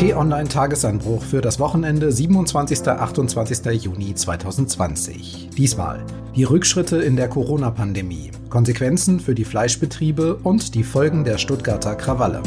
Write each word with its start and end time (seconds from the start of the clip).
T-Online-Tagesanbruch 0.00 1.22
für 1.22 1.42
das 1.42 1.60
Wochenende 1.60 2.10
27. 2.10 2.88
28. 2.88 3.84
Juni 3.84 4.14
2020. 4.14 5.50
Diesmal 5.54 6.06
die 6.34 6.44
Rückschritte 6.44 6.96
in 7.02 7.16
der 7.16 7.28
Corona-Pandemie, 7.28 8.30
Konsequenzen 8.48 9.20
für 9.20 9.34
die 9.34 9.44
Fleischbetriebe 9.44 10.36
und 10.36 10.74
die 10.74 10.84
Folgen 10.84 11.24
der 11.24 11.36
Stuttgarter 11.36 11.96
Krawalle. 11.96 12.42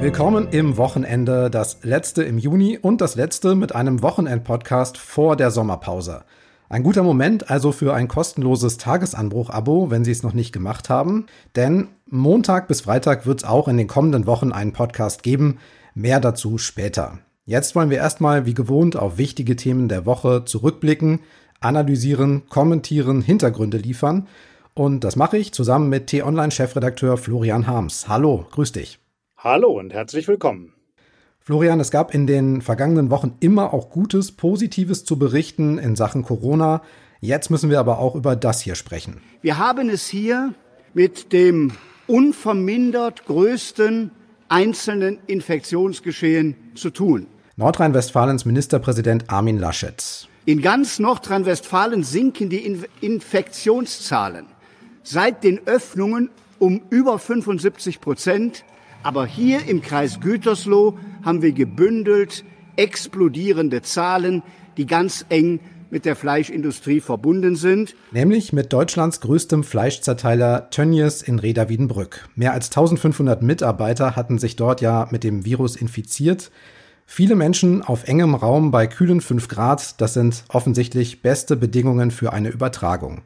Willkommen 0.00 0.48
im 0.52 0.78
Wochenende, 0.78 1.50
das 1.50 1.80
letzte 1.82 2.22
im 2.22 2.38
Juni 2.38 2.78
und 2.80 3.02
das 3.02 3.14
letzte 3.14 3.56
mit 3.56 3.74
einem 3.74 4.02
Wochenend-Podcast 4.02 4.96
vor 4.96 5.36
der 5.36 5.50
Sommerpause. 5.50 6.24
Ein 6.70 6.82
guter 6.82 7.02
Moment 7.02 7.50
also 7.50 7.72
für 7.72 7.92
ein 7.92 8.08
kostenloses 8.08 8.78
Tagesanbruch-Abo, 8.78 9.90
wenn 9.90 10.06
Sie 10.06 10.12
es 10.12 10.22
noch 10.22 10.32
nicht 10.32 10.52
gemacht 10.52 10.88
haben. 10.88 11.26
Denn 11.56 11.88
Montag 12.08 12.68
bis 12.68 12.82
Freitag 12.82 13.26
wird 13.26 13.40
es 13.42 13.48
auch 13.48 13.66
in 13.66 13.76
den 13.76 13.88
kommenden 13.88 14.26
Wochen 14.26 14.52
einen 14.52 14.72
Podcast 14.72 15.24
geben. 15.24 15.58
Mehr 15.96 16.20
dazu 16.20 16.56
später. 16.56 17.18
Jetzt 17.44 17.74
wollen 17.74 17.90
wir 17.90 17.96
erstmal 17.96 18.46
wie 18.46 18.54
gewohnt 18.54 18.94
auf 18.94 19.18
wichtige 19.18 19.56
Themen 19.56 19.88
der 19.88 20.06
Woche 20.06 20.44
zurückblicken, 20.44 21.18
analysieren, 21.58 22.48
kommentieren, 22.48 23.22
Hintergründe 23.22 23.78
liefern. 23.78 24.28
Und 24.72 25.02
das 25.02 25.16
mache 25.16 25.36
ich 25.36 25.52
zusammen 25.52 25.88
mit 25.88 26.06
T-Online-Chefredakteur 26.06 27.16
Florian 27.16 27.66
Harms. 27.66 28.08
Hallo, 28.08 28.46
grüß 28.52 28.70
dich. 28.70 29.00
Hallo 29.36 29.76
und 29.76 29.92
herzlich 29.92 30.28
willkommen. 30.28 30.74
Florian, 31.40 31.80
es 31.80 31.90
gab 31.90 32.14
in 32.14 32.28
den 32.28 32.62
vergangenen 32.62 33.10
Wochen 33.10 33.36
immer 33.40 33.74
auch 33.74 33.90
Gutes, 33.90 34.30
Positives 34.30 35.04
zu 35.04 35.18
berichten 35.18 35.78
in 35.78 35.96
Sachen 35.96 36.22
Corona. 36.22 36.82
Jetzt 37.18 37.50
müssen 37.50 37.68
wir 37.68 37.80
aber 37.80 37.98
auch 37.98 38.14
über 38.14 38.36
das 38.36 38.60
hier 38.60 38.76
sprechen. 38.76 39.20
Wir 39.42 39.58
haben 39.58 39.88
es 39.88 40.06
hier 40.06 40.54
mit 40.94 41.32
dem 41.32 41.72
unvermindert 42.06 43.26
größten 43.26 44.10
einzelnen 44.48 45.18
Infektionsgeschehen 45.26 46.54
zu 46.74 46.90
tun. 46.90 47.26
Nordrhein-Westfalens 47.56 48.44
Ministerpräsident 48.44 49.30
Armin 49.30 49.58
Laschet. 49.58 50.28
In 50.44 50.62
ganz 50.62 50.98
Nordrhein-Westfalen 50.98 52.04
sinken 52.04 52.48
die 52.50 52.78
Infektionszahlen 53.00 54.46
seit 55.02 55.42
den 55.42 55.66
Öffnungen 55.66 56.30
um 56.58 56.82
über 56.90 57.18
75 57.18 58.00
Prozent 58.00 58.64
aber 59.06 59.24
hier 59.24 59.64
im 59.68 59.82
Kreis 59.82 60.18
Gütersloh 60.18 60.98
haben 61.24 61.40
wir 61.40 61.52
gebündelt 61.52 62.44
explodierende 62.74 63.80
Zahlen, 63.82 64.42
die 64.76 64.86
ganz 64.86 65.24
eng 65.28 65.60
mit 65.90 66.04
der 66.04 66.16
Fleischindustrie 66.16 67.00
verbunden 67.00 67.56
sind. 67.56 67.94
Nämlich 68.12 68.52
mit 68.52 68.72
Deutschlands 68.72 69.20
größtem 69.20 69.64
Fleischzerteiler 69.64 70.70
Tönnies 70.70 71.22
in 71.22 71.38
Reda 71.38 71.68
Wiedenbrück. 71.68 72.28
Mehr 72.34 72.52
als 72.52 72.66
1500 72.68 73.42
Mitarbeiter 73.42 74.16
hatten 74.16 74.38
sich 74.38 74.56
dort 74.56 74.80
ja 74.80 75.08
mit 75.10 75.24
dem 75.24 75.44
Virus 75.44 75.76
infiziert. 75.76 76.50
Viele 77.06 77.36
Menschen 77.36 77.82
auf 77.82 78.08
engem 78.08 78.34
Raum 78.34 78.72
bei 78.72 78.88
kühlen 78.88 79.20
5 79.20 79.48
Grad, 79.48 80.00
das 80.00 80.14
sind 80.14 80.44
offensichtlich 80.48 81.22
beste 81.22 81.56
Bedingungen 81.56 82.10
für 82.10 82.32
eine 82.32 82.48
Übertragung. 82.48 83.22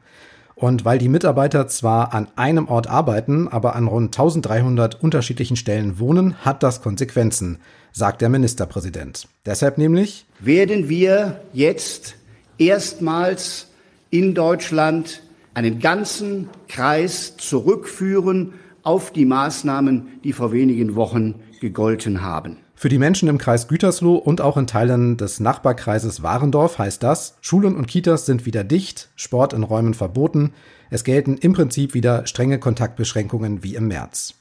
Und 0.53 0.85
weil 0.85 0.99
die 0.99 1.09
Mitarbeiter 1.09 1.67
zwar 1.67 2.13
an 2.13 2.27
einem 2.35 2.67
Ort 2.67 2.85
arbeiten, 2.85 3.47
aber 3.47 3.75
an 3.75 3.87
rund 3.87 4.15
1300 4.15 5.01
unterschiedlichen 5.01 5.55
Stellen 5.55 5.97
wohnen, 5.97 6.35
hat 6.45 6.61
das 6.61 6.83
Konsequenzen, 6.83 7.57
sagt 7.91 8.21
der 8.21 8.29
Ministerpräsident. 8.29 9.27
Deshalb 9.47 9.79
nämlich 9.79 10.27
werden 10.39 10.87
wir 10.87 11.41
jetzt 11.51 12.15
erstmals 12.61 13.67
in 14.11 14.35
Deutschland 14.35 15.23
einen 15.53 15.79
ganzen 15.79 16.49
Kreis 16.67 17.35
zurückführen 17.37 18.53
auf 18.83 19.11
die 19.11 19.25
Maßnahmen, 19.25 20.19
die 20.23 20.33
vor 20.33 20.51
wenigen 20.51 20.95
Wochen 20.95 21.35
gegolten 21.59 22.21
haben. 22.21 22.57
Für 22.75 22.89
die 22.89 22.97
Menschen 22.97 23.29
im 23.29 23.37
Kreis 23.37 23.67
Gütersloh 23.67 24.15
und 24.15 24.41
auch 24.41 24.57
in 24.57 24.65
Teilen 24.65 25.17
des 25.17 25.39
Nachbarkreises 25.39 26.23
Warendorf 26.23 26.79
heißt 26.79 27.03
das, 27.03 27.37
Schulen 27.41 27.75
und 27.75 27.87
Kitas 27.87 28.25
sind 28.25 28.45
wieder 28.45 28.63
dicht, 28.63 29.09
Sport 29.15 29.53
in 29.53 29.63
Räumen 29.63 29.93
verboten, 29.93 30.53
es 30.89 31.03
gelten 31.03 31.37
im 31.37 31.53
Prinzip 31.53 31.93
wieder 31.93 32.25
strenge 32.25 32.59
Kontaktbeschränkungen 32.59 33.63
wie 33.63 33.75
im 33.75 33.87
März. 33.87 34.40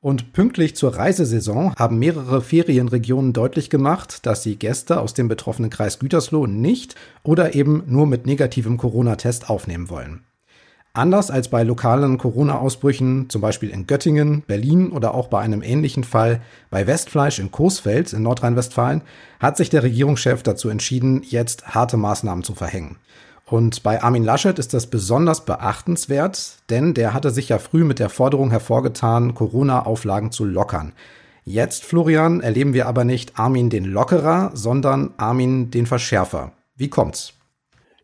Und 0.00 0.32
pünktlich 0.32 0.76
zur 0.76 0.94
Reisesaison 0.94 1.74
haben 1.74 1.98
mehrere 1.98 2.40
Ferienregionen 2.40 3.32
deutlich 3.32 3.68
gemacht, 3.68 4.26
dass 4.26 4.44
sie 4.44 4.54
Gäste 4.54 5.00
aus 5.00 5.12
dem 5.12 5.26
betroffenen 5.26 5.70
Kreis 5.70 5.98
Gütersloh 5.98 6.46
nicht 6.46 6.94
oder 7.24 7.56
eben 7.56 7.82
nur 7.86 8.06
mit 8.06 8.24
negativem 8.24 8.76
Corona-Test 8.76 9.50
aufnehmen 9.50 9.90
wollen. 9.90 10.24
Anders 10.92 11.32
als 11.32 11.48
bei 11.48 11.64
lokalen 11.64 12.16
Corona-Ausbrüchen, 12.16 13.28
zum 13.28 13.40
Beispiel 13.40 13.70
in 13.70 13.88
Göttingen, 13.88 14.42
Berlin 14.46 14.90
oder 14.90 15.14
auch 15.14 15.26
bei 15.26 15.40
einem 15.40 15.62
ähnlichen 15.62 16.04
Fall 16.04 16.42
bei 16.70 16.86
Westfleisch 16.86 17.40
in 17.40 17.50
Coesfeld 17.50 18.12
in 18.12 18.22
Nordrhein-Westfalen, 18.22 19.02
hat 19.40 19.56
sich 19.56 19.68
der 19.68 19.82
Regierungschef 19.82 20.44
dazu 20.44 20.68
entschieden, 20.68 21.22
jetzt 21.24 21.74
harte 21.74 21.96
Maßnahmen 21.96 22.44
zu 22.44 22.54
verhängen. 22.54 22.98
Und 23.50 23.82
bei 23.82 24.02
Armin 24.02 24.24
Laschet 24.24 24.58
ist 24.58 24.74
das 24.74 24.88
besonders 24.88 25.46
beachtenswert, 25.46 26.58
denn 26.68 26.92
der 26.92 27.14
hatte 27.14 27.30
sich 27.30 27.48
ja 27.48 27.58
früh 27.58 27.82
mit 27.82 27.98
der 27.98 28.10
Forderung 28.10 28.50
hervorgetan, 28.50 29.34
Corona-Auflagen 29.34 30.30
zu 30.32 30.44
lockern. 30.44 30.92
Jetzt, 31.44 31.84
Florian, 31.84 32.42
erleben 32.42 32.74
wir 32.74 32.86
aber 32.86 33.04
nicht 33.04 33.38
Armin 33.38 33.70
den 33.70 33.86
Lockerer, 33.86 34.50
sondern 34.52 35.14
Armin 35.16 35.70
den 35.70 35.86
Verschärfer. 35.86 36.52
Wie 36.76 36.90
kommt's? 36.90 37.32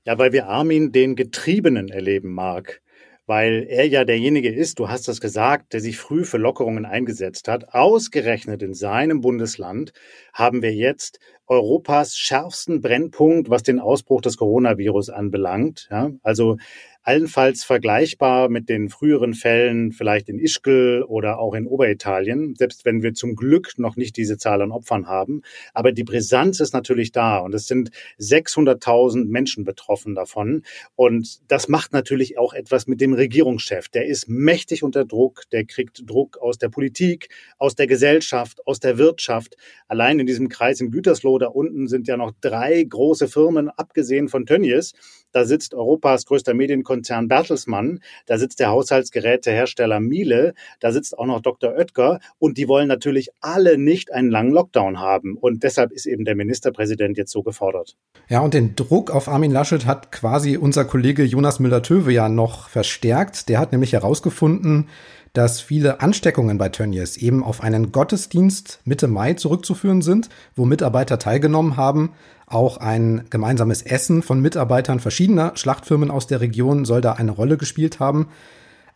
Ja, 0.05 0.19
weil 0.19 0.33
wir 0.33 0.49
Armin 0.49 0.93
den 0.93 1.15
Getriebenen 1.15 1.89
erleben 1.89 2.33
mag 2.33 2.81
weil 3.27 3.67
er 3.69 3.87
ja 3.87 4.05
derjenige 4.05 4.53
ist, 4.53 4.79
du 4.79 4.89
hast 4.89 5.09
das 5.09 5.21
gesagt, 5.21 5.73
der 5.73 5.81
sich 5.81 5.97
früh 5.97 6.25
für 6.25 6.37
Lockerungen 6.37 6.85
eingesetzt 6.85 7.49
hat. 7.49 7.75
Ausgerechnet 7.75 8.63
in 8.63 8.75
seinem 8.75 9.21
Bundesland 9.21 9.93
haben 10.33 10.63
wir 10.63 10.75
jetzt 10.75 11.19
Europas 11.47 12.17
schärfsten 12.17 12.81
Brennpunkt, 12.81 13.51
was 13.51 13.63
den 13.63 13.81
Ausbruch 13.81 14.21
des 14.21 14.37
Coronavirus 14.37 15.11
anbelangt. 15.11 15.89
Ja, 15.91 16.11
also 16.23 16.57
allenfalls 17.05 17.65
vergleichbar 17.65 18.49
mit 18.49 18.69
den 18.69 18.89
früheren 18.89 19.35
Fällen 19.35 19.93
vielleicht 19.93 20.29
in 20.31 20.39
Ischgl 20.39 21.05
oder 21.07 21.39
auch 21.39 21.55
in 21.55 21.67
Oberitalien, 21.67 22.55
selbst 22.57 22.87
wenn 22.87 23.03
wir 23.03 23.13
zum 23.13 23.37
Glück 23.37 23.75
noch 23.77 23.97
nicht 23.97 24.17
diese 24.17 24.39
Zahl 24.39 24.63
an 24.63 24.73
Opfern 24.73 25.07
haben. 25.07 25.43
Aber 25.75 25.93
die 25.93 26.03
Brisanz 26.03 26.61
ist 26.61 26.73
natürlich 26.73 27.13
da 27.13 27.39
und 27.39 27.55
es 27.55 27.67
sind 27.67 27.91
600.000 28.19 29.27
Menschen 29.27 29.65
betroffen 29.65 30.15
davon. 30.15 30.63
Und 30.97 31.41
das 31.49 31.69
macht 31.69 31.93
natürlich 31.93 32.39
auch 32.39 32.55
etwas 32.55 32.87
mit 32.87 33.03
dem 33.03 33.13
Regierungschef. 33.13 33.89
Der 33.91 34.07
ist 34.07 34.29
mächtig 34.29 34.83
unter 34.83 35.05
Druck, 35.05 35.43
der 35.53 35.67
kriegt 35.67 36.09
Druck 36.09 36.39
aus 36.39 36.57
der 36.57 36.71
Politik, 36.71 37.29
aus 37.59 37.75
der 37.75 37.87
Gesellschaft, 37.87 38.67
aus 38.67 38.81
der 38.81 38.97
Wirtschaft. 38.97 39.57
Allein 39.89 40.21
in 40.21 40.27
diesem 40.27 40.49
Kreis 40.49 40.81
in 40.81 40.91
Gütersloh 40.91 41.39
da 41.39 41.49
unten 41.49 41.87
sind 41.87 42.09
ja 42.09 42.17
noch 42.17 42.33
drei 42.41 42.83
große 42.83 43.29
Firmen, 43.29 43.69
abgesehen 43.69 44.29
von 44.29 44.47
Tönnies. 44.47 44.95
Da 45.35 45.45
sitzt 45.45 45.75
Europas 45.75 46.27
größter 46.27 46.55
Medienkonzern 46.55 47.27
Bertelsmann, 47.27 47.99
da 48.27 48.39
sitzt 48.39 48.61
der 48.61 48.69
Haushaltsgerätehersteller 48.69 49.99
Miele, 49.99 50.55
da 50.79 50.93
sitzt 50.93 51.19
auch 51.19 51.27
noch 51.27 51.41
Dr. 51.41 51.73
Oetker 51.77 52.21
und 52.39 52.57
die 52.57 52.69
wollen 52.69 52.87
natürlich 52.87 53.31
alle 53.41 53.77
nicht 53.77 54.13
einen 54.13 54.31
langen 54.31 54.53
Lockdown 54.53 55.01
haben. 55.01 55.37
Und 55.37 55.65
deshalb 55.65 55.91
ist 55.91 56.07
eben 56.07 56.25
der 56.25 56.37
Ministerpräsident 56.37 57.19
jetzt 57.19 57.33
so 57.33 57.43
gefordert. 57.43 57.97
Ja, 58.29 58.43
und 58.43 58.55
den 58.55 58.77
Druck 58.77 59.11
auf 59.11 59.27
Armin 59.27 59.51
Laschet 59.51 59.87
hat 59.87 60.13
quasi 60.13 60.57
unser 60.57 60.85
Kollege 60.85 61.25
Jonas 61.25 61.59
Müller-Töwe 61.59 62.13
ja 62.13 62.29
noch 62.29 62.69
verstärkt. 62.69 63.49
Der 63.49 63.59
hat 63.59 63.73
nämlich 63.73 63.93
herausgefunden, 63.93 64.89
dass 65.35 65.61
viele 65.61 66.01
Ansteckungen 66.01 66.59
bei 66.59 66.71
Tönnies 66.71 67.17
eben 67.17 67.43
auf 67.43 67.61
einen 67.61 67.93
Gottesdienst 67.93 68.81
Mitte 68.85 69.09
Mai 69.09 69.35
zurückzuführen 69.35 70.01
sind, 70.01 70.31
wo 70.55 70.65
Mitarbeiter 70.65 71.19
teilgenommen 71.19 71.77
haben. 71.77 72.13
Auch 72.47 72.77
ein 72.79 73.27
gemeinsames 73.31 73.83
Essen 73.83 74.23
von 74.23 74.41
Mitarbeitern 74.41 75.01
verschiedener 75.01 75.57
Schlachtfirmen 75.57 76.11
aus 76.11 76.29
der 76.29 76.41
Region 76.41 76.85
soll 76.85 77.01
da 77.01 77.13
eine 77.13 77.33
Rolle 77.33 77.57
gespielt 77.57 77.99
haben. 77.99 78.29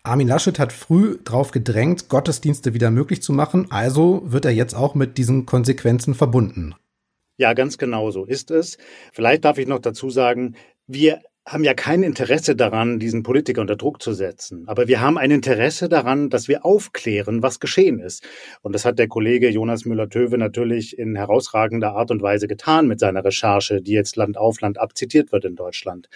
Armin 0.04 0.28
Laschet 0.28 0.58
hat 0.60 0.72
früh 0.72 1.18
darauf 1.24 1.50
gedrängt, 1.50 2.08
Gottesdienste 2.08 2.72
wieder 2.72 2.90
möglich 2.90 3.20
zu 3.20 3.32
machen, 3.32 3.66
also 3.70 4.22
wird 4.24 4.44
er 4.44 4.52
jetzt 4.52 4.74
auch 4.74 4.94
mit 4.94 5.18
diesen 5.18 5.44
Konsequenzen 5.44 6.14
verbunden. 6.14 6.74
Ja, 7.36 7.52
ganz 7.52 7.78
genau 7.78 8.10
so 8.12 8.24
ist 8.24 8.52
es. 8.52 8.78
Vielleicht 9.12 9.44
darf 9.44 9.58
ich 9.58 9.66
noch 9.66 9.80
dazu 9.80 10.08
sagen, 10.08 10.54
wir 10.86 11.20
haben 11.48 11.64
ja 11.64 11.72
kein 11.72 12.02
Interesse 12.02 12.54
daran, 12.54 12.98
diesen 12.98 13.22
Politiker 13.22 13.62
unter 13.62 13.76
Druck 13.76 14.02
zu 14.02 14.12
setzen. 14.12 14.64
Aber 14.66 14.86
wir 14.86 15.00
haben 15.00 15.16
ein 15.16 15.30
Interesse 15.30 15.88
daran, 15.88 16.28
dass 16.28 16.46
wir 16.46 16.64
aufklären, 16.64 17.42
was 17.42 17.58
geschehen 17.58 18.00
ist. 18.00 18.22
Und 18.60 18.74
das 18.74 18.84
hat 18.84 18.98
der 18.98 19.08
Kollege 19.08 19.48
Jonas 19.48 19.86
Müller-Töwe 19.86 20.36
natürlich 20.36 20.98
in 20.98 21.16
herausragender 21.16 21.94
Art 21.94 22.10
und 22.10 22.20
Weise 22.20 22.48
getan 22.48 22.86
mit 22.86 23.00
seiner 23.00 23.24
Recherche, 23.24 23.80
die 23.80 23.92
jetzt 23.92 24.16
Land 24.16 24.36
auf 24.36 24.60
Land 24.60 24.78
abzitiert 24.78 25.32
wird 25.32 25.46
in 25.46 25.56
Deutschland. 25.56 26.08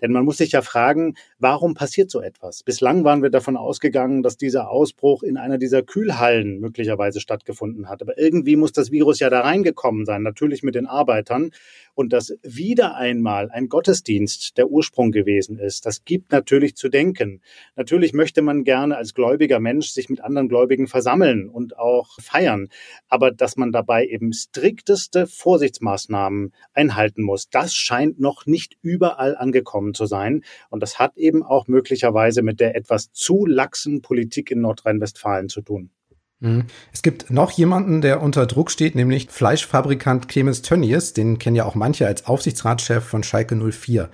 Denn 0.00 0.12
man 0.12 0.24
muss 0.24 0.38
sich 0.38 0.52
ja 0.52 0.62
fragen, 0.62 1.14
warum 1.38 1.74
passiert 1.74 2.10
so 2.10 2.20
etwas? 2.20 2.62
Bislang 2.62 3.04
waren 3.04 3.22
wir 3.22 3.30
davon 3.30 3.56
ausgegangen, 3.56 4.22
dass 4.22 4.36
dieser 4.36 4.70
Ausbruch 4.70 5.22
in 5.22 5.36
einer 5.36 5.58
dieser 5.58 5.82
Kühlhallen 5.82 6.60
möglicherweise 6.60 7.20
stattgefunden 7.20 7.88
hat. 7.88 8.00
Aber 8.02 8.16
irgendwie 8.18 8.56
muss 8.56 8.72
das 8.72 8.92
Virus 8.92 9.18
ja 9.18 9.28
da 9.28 9.40
reingekommen 9.40 10.04
sein, 10.06 10.22
natürlich 10.22 10.62
mit 10.62 10.76
den 10.76 10.86
Arbeitern. 10.86 11.50
Und 11.98 12.12
dass 12.12 12.32
wieder 12.44 12.94
einmal 12.94 13.50
ein 13.50 13.68
Gottesdienst 13.68 14.56
der 14.56 14.70
Ursprung 14.70 15.10
gewesen 15.10 15.58
ist, 15.58 15.84
das 15.84 16.04
gibt 16.04 16.30
natürlich 16.30 16.76
zu 16.76 16.88
denken. 16.88 17.42
Natürlich 17.74 18.12
möchte 18.12 18.40
man 18.40 18.62
gerne 18.62 18.96
als 18.96 19.14
gläubiger 19.14 19.58
Mensch 19.58 19.88
sich 19.88 20.08
mit 20.08 20.20
anderen 20.20 20.48
Gläubigen 20.48 20.86
versammeln 20.86 21.48
und 21.48 21.76
auch 21.76 22.20
feiern, 22.20 22.68
aber 23.08 23.32
dass 23.32 23.56
man 23.56 23.72
dabei 23.72 24.06
eben 24.06 24.32
strikteste 24.32 25.26
Vorsichtsmaßnahmen 25.26 26.52
einhalten 26.72 27.24
muss, 27.24 27.50
das 27.50 27.74
scheint 27.74 28.20
noch 28.20 28.46
nicht 28.46 28.76
überall 28.80 29.36
angekommen 29.36 29.92
zu 29.92 30.06
sein 30.06 30.44
und 30.70 30.84
das 30.84 31.00
hat 31.00 31.16
eben 31.16 31.42
auch 31.42 31.66
möglicherweise 31.66 32.42
mit 32.42 32.60
der 32.60 32.76
etwas 32.76 33.10
zu 33.10 33.44
laxen 33.44 34.02
Politik 34.02 34.52
in 34.52 34.60
Nordrhein-Westfalen 34.60 35.48
zu 35.48 35.62
tun. 35.62 35.90
Mhm. 36.40 36.64
Es 36.92 37.02
gibt 37.02 37.30
noch 37.30 37.50
jemanden, 37.50 38.00
der 38.00 38.22
unter 38.22 38.46
Druck 38.46 38.70
steht, 38.70 38.94
nämlich 38.94 39.28
Fleischfabrikant 39.30 40.28
Clemens 40.28 40.62
Tönnies, 40.62 41.12
den 41.12 41.38
kennen 41.38 41.56
ja 41.56 41.64
auch 41.64 41.74
manche 41.74 42.06
als 42.06 42.26
Aufsichtsratschef 42.26 43.04
von 43.04 43.22
Schalke 43.22 43.56
04. 43.56 44.08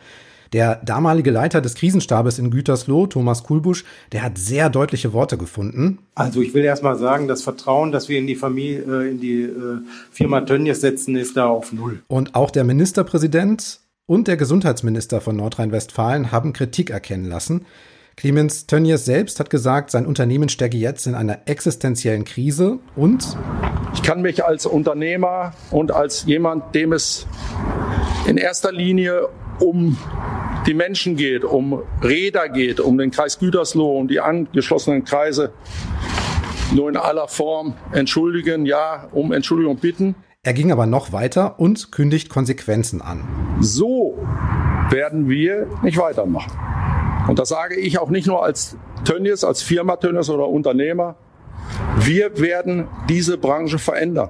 Der 0.53 0.76
damalige 0.76 1.32
Leiter 1.32 1.61
des 1.61 1.75
Krisenstabes 1.75 2.38
in 2.38 2.53
Gütersloh, 2.53 3.09
Thomas 3.09 3.43
Kulbusch, 3.43 3.85
der 4.12 4.23
hat 4.23 4.38
sehr 4.38 4.71
deutliche 4.71 5.12
Worte 5.12 5.37
gefunden. 5.37 5.99
Also 6.15 6.41
ich 6.43 6.55
will 6.55 6.62
erst 6.65 6.85
mal 6.85 6.97
sagen, 6.97 7.26
das 7.26 7.43
Vertrauen, 7.43 7.91
das 7.91 8.09
wir 8.09 8.19
in 8.21 8.29
die 8.29 8.37
Familie, 8.37 8.85
äh, 8.87 9.11
in 9.11 9.20
die 9.20 9.43
äh, 9.43 9.79
Firma 10.12 10.43
Tönnies 10.43 10.81
setzen, 10.81 11.17
ist 11.17 11.37
da 11.37 11.47
auf 11.47 11.73
Null. 11.73 12.03
Und 12.06 12.37
auch 12.37 12.53
der 12.53 12.62
Ministerpräsident 12.62 13.81
und 14.06 14.29
der 14.29 14.37
Gesundheitsminister 14.37 15.20
von 15.20 15.35
Nordrhein-Westfalen 15.37 16.31
haben 16.31 16.53
Kritik 16.53 16.91
erkennen 16.91 17.25
lassen. 17.25 17.67
Clemens 18.17 18.67
Tönnies 18.67 19.05
selbst 19.05 19.41
hat 19.41 19.51
gesagt, 19.51 19.91
sein 19.91 20.07
Unternehmen 20.07 20.49
stecke 20.49 20.77
jetzt 20.77 21.07
in 21.07 21.15
einer 21.15 21.41
existenziellen 21.47 22.25
Krise 22.25 22.79
und 22.95 23.37
ich 23.93 24.03
kann 24.03 24.23
mich 24.23 24.45
als 24.45 24.67
Unternehmer 24.67 25.53
und 25.71 25.93
als 25.93 26.25
jemand, 26.25 26.75
dem 26.75 26.93
es 26.93 27.27
in 28.27 28.37
erster 28.37 28.73
Linie 28.73 29.29
um 29.61 29.97
die 30.67 30.75
Menschen 30.75 31.17
geht, 31.17 31.45
um 31.45 31.83
Räder 32.03 32.49
geht, 32.49 32.81
um 32.81 32.99
den 32.99 33.11
Kreis 33.11 33.39
Gütersloh, 33.39 33.99
um 33.99 34.09
die 34.09 34.21
angeschlossenen 34.21 35.05
Kreise, 35.05 35.53
nur 36.73 36.89
in 36.89 36.97
aller 36.97 37.29
Form 37.29 37.75
entschuldigen, 37.93 38.65
ja, 38.65 39.09
um 39.13 39.33
Entschuldigung 39.33 39.77
bitten. 39.79 40.15
Er 40.43 40.53
ging 40.53 40.73
aber 40.73 40.87
noch 40.87 41.13
weiter 41.13 41.59
und 41.59 41.91
kündigt 41.93 42.29
Konsequenzen 42.29 43.03
an. 43.03 43.27
So 43.61 44.19
werden 44.91 45.29
wir 45.29 45.67
nicht 45.83 45.99
weitermachen. 45.99 46.53
Und 47.26 47.38
das 47.38 47.49
sage 47.49 47.76
ich 47.76 47.99
auch 47.99 48.11
nicht 48.11 48.26
nur 48.26 48.44
als 48.44 48.76
Tönnies, 49.05 49.44
als 49.44 49.62
Firma 49.62 49.97
Tönnies 49.97 50.29
oder 50.29 50.49
Unternehmer. 50.49 51.17
Wir 52.00 52.38
werden 52.38 52.88
diese 53.09 53.38
Branche 53.38 53.79
verändern. 53.79 54.29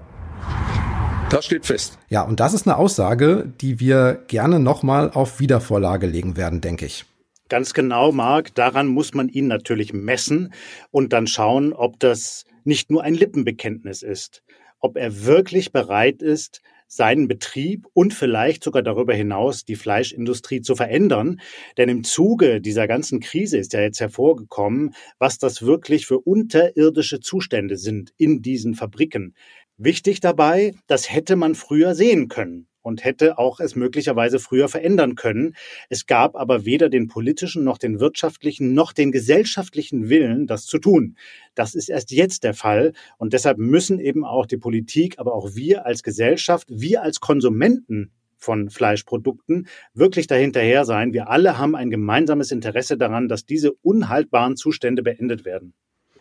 Das 1.31 1.47
steht 1.47 1.67
fest. 1.67 1.99
Ja, 2.09 2.23
und 2.23 2.39
das 2.39 2.55
ist 2.55 2.69
eine 2.69 2.77
Aussage, 2.77 3.53
die 3.61 3.81
wir 3.81 4.23
gerne 4.29 4.61
nochmal 4.61 5.11
auf 5.11 5.41
Wiedervorlage 5.41 6.07
legen 6.07 6.37
werden, 6.37 6.61
denke 6.61 6.87
ich. 6.87 7.05
Ganz 7.49 7.75
genau, 7.75 8.13
Marc. 8.13 8.55
Daran 8.55 8.87
muss 8.87 9.15
man 9.15 9.29
ihn 9.29 9.49
natürlich 9.49 9.93
messen 9.93 10.53
und 10.93 11.13
dann 11.13 11.27
schauen, 11.27 11.73
ob 11.73 11.99
das 11.99 12.45
nicht 12.63 12.91
nur 12.91 13.03
ein 13.03 13.15
Lippenbekenntnis 13.15 14.03
ist, 14.03 14.43
ob 14.79 14.97
er 14.97 15.25
wirklich 15.25 15.73
bereit 15.73 16.23
ist, 16.23 16.63
seinen 16.97 17.29
Betrieb 17.29 17.87
und 17.93 18.15
vielleicht 18.15 18.65
sogar 18.65 18.83
darüber 18.83 19.15
hinaus 19.15 19.65
die 19.65 19.77
Fleischindustrie 19.77 20.61
zu 20.61 20.77
verändern. 20.77 21.41
Denn 21.77 21.89
im 21.89 22.05
Zuge 22.05 22.61
dieser 22.61 22.87
ganzen 22.87 23.21
Krise 23.21 23.59
ist 23.59 23.73
ja 23.73 23.81
jetzt 23.81 24.01
hervorgekommen, 24.01 24.95
was 25.19 25.39
das 25.39 25.63
wirklich 25.63 26.07
für 26.07 26.21
unterirdische 26.21 27.21
Zustände 27.21 27.77
sind 27.77 28.13
in 28.17 28.43
diesen 28.43 28.75
Fabriken. 28.75 29.35
Wichtig 29.77 30.21
dabei, 30.21 30.75
das 30.87 31.13
hätte 31.13 31.37
man 31.37 31.55
früher 31.55 31.95
sehen 31.95 32.29
können 32.29 32.69
und 32.85 33.03
hätte 33.03 33.39
auch 33.39 33.61
es 33.61 33.75
möglicherweise 33.75 34.39
früher 34.39 34.69
verändern 34.69 35.15
können. 35.15 35.57
Es 35.89 36.07
gab 36.07 36.37
aber 36.37 36.65
weder 36.65 36.89
den 36.91 37.09
politischen 37.09 37.65
noch 37.65 37.79
den 37.79 37.99
wirtschaftlichen 37.99 38.75
noch 38.75 38.93
den 38.93 39.11
gesellschaftlichen 39.11 40.09
Willen, 40.09 40.47
das 40.47 40.67
zu 40.67 40.79
tun. 40.79 41.17
Das 41.55 41.75
ist 41.75 41.89
erst 41.89 42.11
jetzt 42.11 42.45
der 42.45 42.55
Fall 42.55 42.93
und 43.17 43.33
deshalb 43.33 43.59
müssen 43.59 43.99
eben 43.99 44.25
auch 44.25 44.47
die 44.47 44.59
Politik, 44.59 45.19
aber 45.19 45.35
auch 45.35 45.55
wir 45.55 45.87
als 45.87 46.03
Gesellschaft, 46.03 46.69
wir 46.71 47.03
als 47.03 47.21
Konsumenten 47.21 48.13
von 48.37 48.69
Fleischprodukten 48.69 49.67
wirklich 49.95 50.27
dahinterher 50.27 50.85
sein. 50.85 51.15
Wir 51.15 51.31
alle 51.31 51.57
haben 51.57 51.75
ein 51.75 51.91
gemeinsames 51.91 52.53
Interesse 52.53 52.99
daran, 52.99 53.29
dass 53.29 53.47
diese 53.47 53.73
unhaltbaren 53.73 54.57
Zustände 54.57 55.03
beendet 55.03 55.47
werden. 55.47 55.73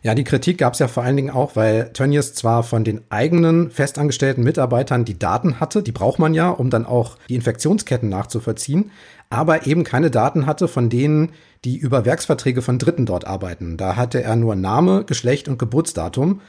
Ja, 0.04 0.14
die 0.14 0.24
Kritik 0.24 0.58
gab 0.58 0.74
es 0.74 0.80
ja 0.80 0.86
vor 0.86 1.02
allen 1.02 1.16
Dingen 1.16 1.30
auch, 1.30 1.56
weil 1.56 1.90
Tönnies 1.94 2.34
zwar 2.34 2.62
von 2.62 2.84
den 2.84 3.00
eigenen 3.08 3.70
festangestellten 3.70 4.44
Mitarbeitern 4.44 5.06
die 5.06 5.18
Daten 5.18 5.60
hatte, 5.60 5.82
die 5.82 5.92
braucht 5.92 6.18
man 6.18 6.34
ja, 6.34 6.50
um 6.50 6.68
dann 6.68 6.84
auch 6.84 7.16
die 7.30 7.34
Infektionsketten 7.34 8.10
nachzuvollziehen, 8.10 8.90
aber 9.30 9.66
eben 9.66 9.82
keine 9.82 10.10
Daten 10.10 10.44
hatte 10.44 10.68
von 10.68 10.90
denen, 10.90 11.32
die 11.64 11.78
über 11.78 12.04
Werksverträge 12.04 12.60
von 12.60 12.78
Dritten 12.78 13.06
dort 13.06 13.26
arbeiten. 13.26 13.78
Da 13.78 13.96
hatte 13.96 14.22
er 14.22 14.36
nur 14.36 14.56
Name, 14.56 15.04
Geschlecht 15.06 15.48
und 15.48 15.58
Geburtsdatum. 15.58 16.42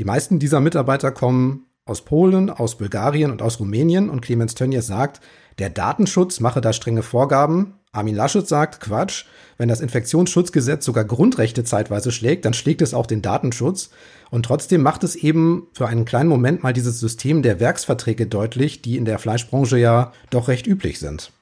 Die 0.00 0.04
meisten 0.04 0.40
dieser 0.40 0.60
Mitarbeiter 0.60 1.12
kommen 1.12 1.66
aus 1.84 2.04
Polen, 2.04 2.50
aus 2.50 2.76
Bulgarien 2.76 3.30
und 3.30 3.40
aus 3.40 3.60
Rumänien 3.60 4.10
und 4.10 4.20
Clemens 4.20 4.56
Tönnies 4.56 4.88
sagt, 4.88 5.20
der 5.60 5.70
Datenschutz 5.70 6.40
mache 6.40 6.60
da 6.60 6.72
strenge 6.72 7.04
Vorgaben, 7.04 7.74
Armin 7.96 8.14
Laschet 8.14 8.46
sagt, 8.46 8.80
Quatsch, 8.80 9.24
wenn 9.58 9.68
das 9.68 9.80
Infektionsschutzgesetz 9.80 10.84
sogar 10.84 11.04
Grundrechte 11.04 11.64
zeitweise 11.64 12.12
schlägt, 12.12 12.44
dann 12.44 12.54
schlägt 12.54 12.82
es 12.82 12.94
auch 12.94 13.06
den 13.06 13.22
Datenschutz. 13.22 13.90
Und 14.30 14.44
trotzdem 14.44 14.82
macht 14.82 15.02
es 15.04 15.16
eben 15.16 15.68
für 15.72 15.86
einen 15.86 16.04
kleinen 16.04 16.28
Moment 16.28 16.62
mal 16.62 16.72
dieses 16.72 17.00
System 17.00 17.42
der 17.42 17.58
Werksverträge 17.60 18.26
deutlich, 18.26 18.82
die 18.82 18.96
in 18.96 19.04
der 19.04 19.18
Fleischbranche 19.18 19.78
ja 19.78 20.12
doch 20.30 20.48
recht 20.48 20.66
üblich 20.66 20.98
sind. 20.98 21.32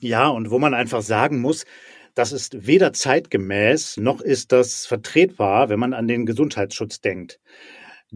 Ja, 0.00 0.28
und 0.28 0.50
wo 0.50 0.58
man 0.58 0.74
einfach 0.74 1.02
sagen 1.02 1.40
muss, 1.40 1.64
das 2.14 2.32
ist 2.32 2.66
weder 2.66 2.92
zeitgemäß 2.92 3.96
noch 3.96 4.20
ist 4.20 4.52
das 4.52 4.86
vertretbar, 4.86 5.68
wenn 5.68 5.80
man 5.80 5.94
an 5.94 6.06
den 6.06 6.26
Gesundheitsschutz 6.26 7.00
denkt. 7.00 7.40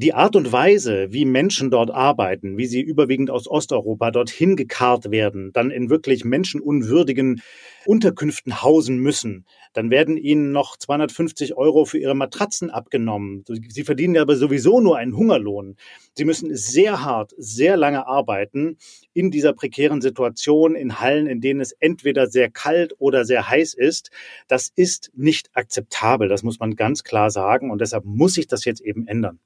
Die 0.01 0.15
Art 0.15 0.37
und 0.37 0.53
Weise, 0.53 1.09
wie 1.11 1.25
Menschen 1.25 1.73
dort 1.73 1.91
arbeiten, 1.91 2.57
wie 2.57 2.67
sie 2.67 2.81
überwiegend 2.81 3.33
aus 3.33 3.49
Osteuropa 3.49 4.13
dorthin 4.13 4.55
gekarrt 4.55 5.11
werden, 5.11 5.51
dann 5.53 5.73
in 5.73 5.91
wirklich 5.91 6.25
menschenunwürdigen 6.25 7.43
Unterkünften 7.85 8.63
hausen 8.63 8.99
müssen, 8.99 9.45
dann 9.73 9.91
werden 9.91 10.17
ihnen 10.17 10.53
noch 10.53 10.77
250 10.77 11.57
Euro 11.57 11.85
für 11.85 11.99
ihre 11.99 12.15
Matratzen 12.15 12.71
abgenommen. 12.71 13.43
Sie 13.71 13.83
verdienen 13.83 14.17
aber 14.19 14.37
sowieso 14.37 14.81
nur 14.81 14.97
einen 14.99 15.17
Hungerlohn. 15.17 15.75
Sie 16.15 16.25
müssen 16.25 16.55
sehr 16.55 17.05
hart, 17.05 17.33
sehr 17.37 17.77
lange 17.77 18.07
arbeiten 18.07 18.77
in 19.15 19.33
dieser 19.33 19.53
prekären 19.53 20.01
Situation 20.01 20.77
in 20.77 21.01
Hallen, 21.01 21.27
in 21.27 21.41
denen 21.41 21.61
es 21.61 21.73
entweder 21.73 22.29
sehr 22.29 22.51
kalt 22.53 22.95
oder 22.99 23.25
sehr 23.25 23.51
heiß 23.51 23.75
ist. 23.75 24.13
Das 24.47 24.71
ist 24.77 25.11
nicht 25.17 25.51
akzeptabel. 25.55 26.29
Das 26.29 26.45
muss 26.45 26.61
man 26.61 26.77
ganz 26.77 27.03
klar 27.03 27.31
sagen. 27.31 27.73
Und 27.73 27.81
deshalb 27.81 28.05
muss 28.05 28.35
sich 28.35 28.47
das 28.47 28.65
jetzt 28.65 28.81
eben 28.81 29.09
ändern. 29.09 29.41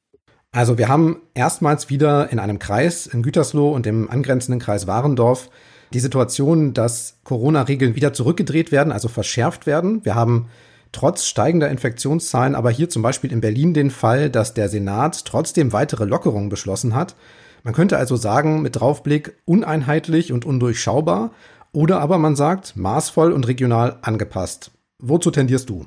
Also 0.52 0.76
wir 0.76 0.88
haben 0.88 1.16
erstmals 1.32 1.88
wieder 1.88 2.30
in 2.30 2.38
einem 2.38 2.59
Kreis 2.59 3.06
in 3.06 3.23
Gütersloh 3.23 3.73
und 3.73 3.87
im 3.87 4.11
angrenzenden 4.11 4.61
Kreis 4.61 4.87
Warendorf 4.87 5.49
die 5.94 6.00
Situation, 6.00 6.75
dass 6.75 7.16
Corona-Regeln 7.25 7.97
wieder 7.97 8.12
zurückgedreht 8.12 8.71
werden, 8.71 8.92
also 8.92 9.09
verschärft 9.09 9.66
werden. 9.66 10.04
Wir 10.04 10.14
haben 10.14 10.49
trotz 10.92 11.25
steigender 11.25 11.71
Infektionszahlen 11.71 12.54
aber 12.54 12.71
hier 12.71 12.90
zum 12.90 13.00
Beispiel 13.00 13.32
in 13.32 13.40
Berlin 13.40 13.73
den 13.73 13.90
Fall, 13.90 14.28
dass 14.28 14.52
der 14.52 14.68
Senat 14.68 15.25
trotzdem 15.25 15.73
weitere 15.73 16.04
Lockerungen 16.04 16.50
beschlossen 16.50 16.94
hat. 16.94 17.16
Man 17.62 17.73
könnte 17.73 17.97
also 17.97 18.16
sagen, 18.16 18.61
mit 18.61 18.76
Draufblick 18.76 19.38
uneinheitlich 19.47 20.32
und 20.32 20.44
undurchschaubar 20.44 21.32
oder 21.73 22.00
aber 22.00 22.18
man 22.18 22.37
sagt 22.37 22.76
maßvoll 22.76 23.32
und 23.32 23.49
regional 23.49 23.97
angepasst. 24.02 24.71
Wozu 24.99 25.30
tendierst 25.30 25.71
du? 25.71 25.87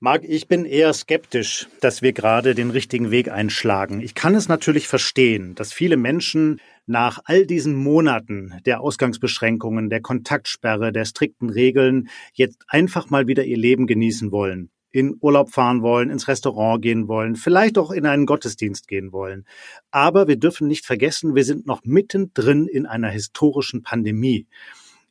Marc, 0.00 0.22
ich 0.22 0.46
bin 0.46 0.64
eher 0.64 0.92
skeptisch, 0.92 1.66
dass 1.80 2.02
wir 2.02 2.12
gerade 2.12 2.54
den 2.54 2.70
richtigen 2.70 3.10
Weg 3.10 3.32
einschlagen. 3.32 4.00
Ich 4.00 4.14
kann 4.14 4.36
es 4.36 4.46
natürlich 4.46 4.86
verstehen, 4.86 5.56
dass 5.56 5.72
viele 5.72 5.96
Menschen 5.96 6.60
nach 6.86 7.18
all 7.24 7.46
diesen 7.46 7.74
Monaten 7.74 8.54
der 8.64 8.80
Ausgangsbeschränkungen, 8.80 9.90
der 9.90 10.00
Kontaktsperre, 10.00 10.92
der 10.92 11.04
strikten 11.04 11.50
Regeln 11.50 12.10
jetzt 12.32 12.64
einfach 12.68 13.10
mal 13.10 13.26
wieder 13.26 13.44
ihr 13.44 13.58
Leben 13.58 13.88
genießen 13.88 14.30
wollen 14.30 14.70
in 14.90 15.16
Urlaub 15.20 15.50
fahren 15.50 15.82
wollen, 15.82 16.10
ins 16.10 16.28
Restaurant 16.28 16.80
gehen 16.80 17.08
wollen, 17.08 17.36
vielleicht 17.36 17.76
auch 17.76 17.90
in 17.90 18.06
einen 18.06 18.24
Gottesdienst 18.24 18.88
gehen 18.88 19.12
wollen. 19.12 19.46
Aber 19.90 20.28
wir 20.28 20.36
dürfen 20.36 20.66
nicht 20.66 20.86
vergessen, 20.86 21.34
wir 21.34 21.44
sind 21.44 21.66
noch 21.66 21.82
mittendrin 21.84 22.66
in 22.66 22.86
einer 22.86 23.10
historischen 23.10 23.82
Pandemie. 23.82 24.46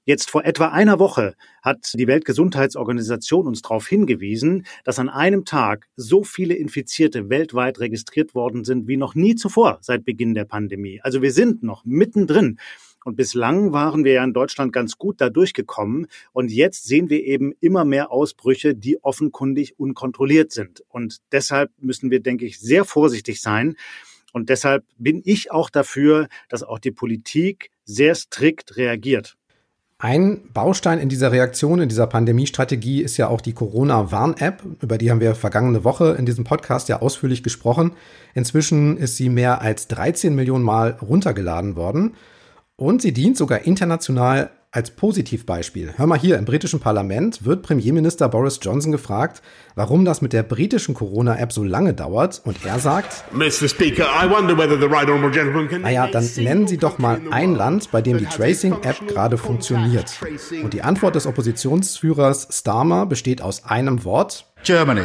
Jetzt 0.07 0.29
vor 0.29 0.45
etwa 0.45 0.69
einer 0.69 0.99
Woche 0.99 1.35
hat 1.61 1.91
die 1.93 2.07
Weltgesundheitsorganisation 2.07 3.45
uns 3.45 3.61
darauf 3.61 3.89
hingewiesen, 3.89 4.65
dass 4.85 4.99
an 4.99 5.09
einem 5.09 5.43
Tag 5.43 5.89
so 5.97 6.23
viele 6.23 6.53
Infizierte 6.53 7.29
weltweit 7.29 7.81
registriert 7.81 8.33
worden 8.33 8.63
sind 8.63 8.87
wie 8.87 8.95
noch 8.95 9.15
nie 9.15 9.35
zuvor 9.35 9.79
seit 9.81 10.05
Beginn 10.05 10.33
der 10.33 10.45
Pandemie. 10.45 11.01
Also 11.03 11.21
wir 11.21 11.33
sind 11.33 11.61
noch 11.61 11.83
mittendrin. 11.83 12.57
Und 13.03 13.17
bislang 13.17 13.73
waren 13.73 14.05
wir 14.05 14.13
ja 14.13 14.23
in 14.23 14.31
Deutschland 14.31 14.71
ganz 14.71 14.97
gut 14.97 15.19
da 15.19 15.29
durchgekommen. 15.29 16.07
Und 16.31 16.53
jetzt 16.53 16.85
sehen 16.85 17.09
wir 17.09 17.25
eben 17.25 17.51
immer 17.59 17.83
mehr 17.83 18.09
Ausbrüche, 18.09 18.75
die 18.75 19.03
offenkundig 19.03 19.77
unkontrolliert 19.77 20.53
sind. 20.53 20.85
Und 20.87 21.17
deshalb 21.33 21.69
müssen 21.79 22.11
wir, 22.11 22.21
denke 22.21 22.45
ich, 22.45 22.61
sehr 22.61 22.85
vorsichtig 22.85 23.41
sein 23.41 23.75
Und 24.31 24.47
deshalb 24.47 24.85
bin 24.97 25.21
ich 25.25 25.51
auch 25.51 25.69
dafür, 25.69 26.29
dass 26.47 26.63
auch 26.63 26.79
die 26.79 26.91
Politik 26.91 27.71
sehr 27.83 28.15
strikt 28.15 28.77
reagiert. 28.77 29.37
Ein 30.00 30.42
Baustein 30.54 31.00
in 31.00 31.10
dieser 31.10 31.32
Reaktion, 31.32 31.82
in 31.82 31.89
dieser 31.89 32.06
Pandemiestrategie 32.06 33.01
ist 33.01 33.18
ja 33.18 33.30
auch 33.30 33.42
die 33.42 33.54
Corona-Warn-App. 33.54 34.62
Über 34.80 35.00
die 35.00 35.10
haben 35.10 35.22
wir 35.22 35.34
vergangene 35.34 35.84
Woche 35.84 36.16
in 36.20 36.27
diesem 36.27 36.44
Podcast 36.44 36.88
ja 36.88 37.01
ausführlich 37.01 37.42
gesprochen. 37.42 37.94
Inzwischen 38.36 38.98
ist 38.98 39.18
sie 39.18 39.30
mehr 39.30 39.62
als 39.62 39.88
13 39.88 40.36
Millionen 40.36 40.63
Mal 40.63 40.92
runtergeladen 41.01 41.75
worden. 41.75 42.13
Und 42.75 43.01
sie 43.01 43.12
dient 43.12 43.38
sogar 43.38 43.66
international 43.66 44.51
als 44.71 44.91
Positivbeispiel. 44.91 45.93
Hör 45.95 46.07
mal 46.07 46.19
hier, 46.19 46.38
im 46.38 46.45
britischen 46.45 46.79
Parlament 46.79 47.45
wird 47.45 47.63
Premierminister 47.63 48.27
Boris 48.27 48.59
Johnson 48.62 48.91
gefragt, 48.91 49.41
warum 49.75 50.03
das 50.03 50.21
mit 50.21 50.33
der 50.33 50.43
britischen 50.43 50.93
Corona-App 50.93 51.53
so 51.53 51.63
lange 51.63 51.93
dauert. 51.93 52.41
Und 52.43 52.65
er 52.65 52.79
sagt, 52.79 53.24
Mr. 53.33 53.69
Speaker, 53.69 54.05
I 54.05 54.29
wonder 54.29 54.57
whether 54.57 54.77
the 54.77 54.86
right 54.86 55.07
honorable 55.07 55.31
gentleman 55.31 55.69
can... 55.69 55.81
Naja, 55.81 56.07
dann 56.07 56.29
nennen 56.36 56.67
Sie 56.67 56.77
doch 56.77 56.97
mal 56.97 57.21
ein 57.31 57.55
Land, 57.55 57.91
bei 57.91 58.01
dem 58.01 58.17
die 58.17 58.25
Tracing-App 58.25 59.07
gerade 59.07 59.38
funktioniert. 59.38 60.12
Und 60.62 60.74
die 60.74 60.81
Antwort 60.81 61.15
des 61.15 61.25
Oppositionsführers 61.25 62.50
Starmer 62.51 63.05
besteht 63.05 63.41
aus 63.41 63.63
einem 63.65 64.03
Wort. 64.03 64.45
Germany. 64.63 65.03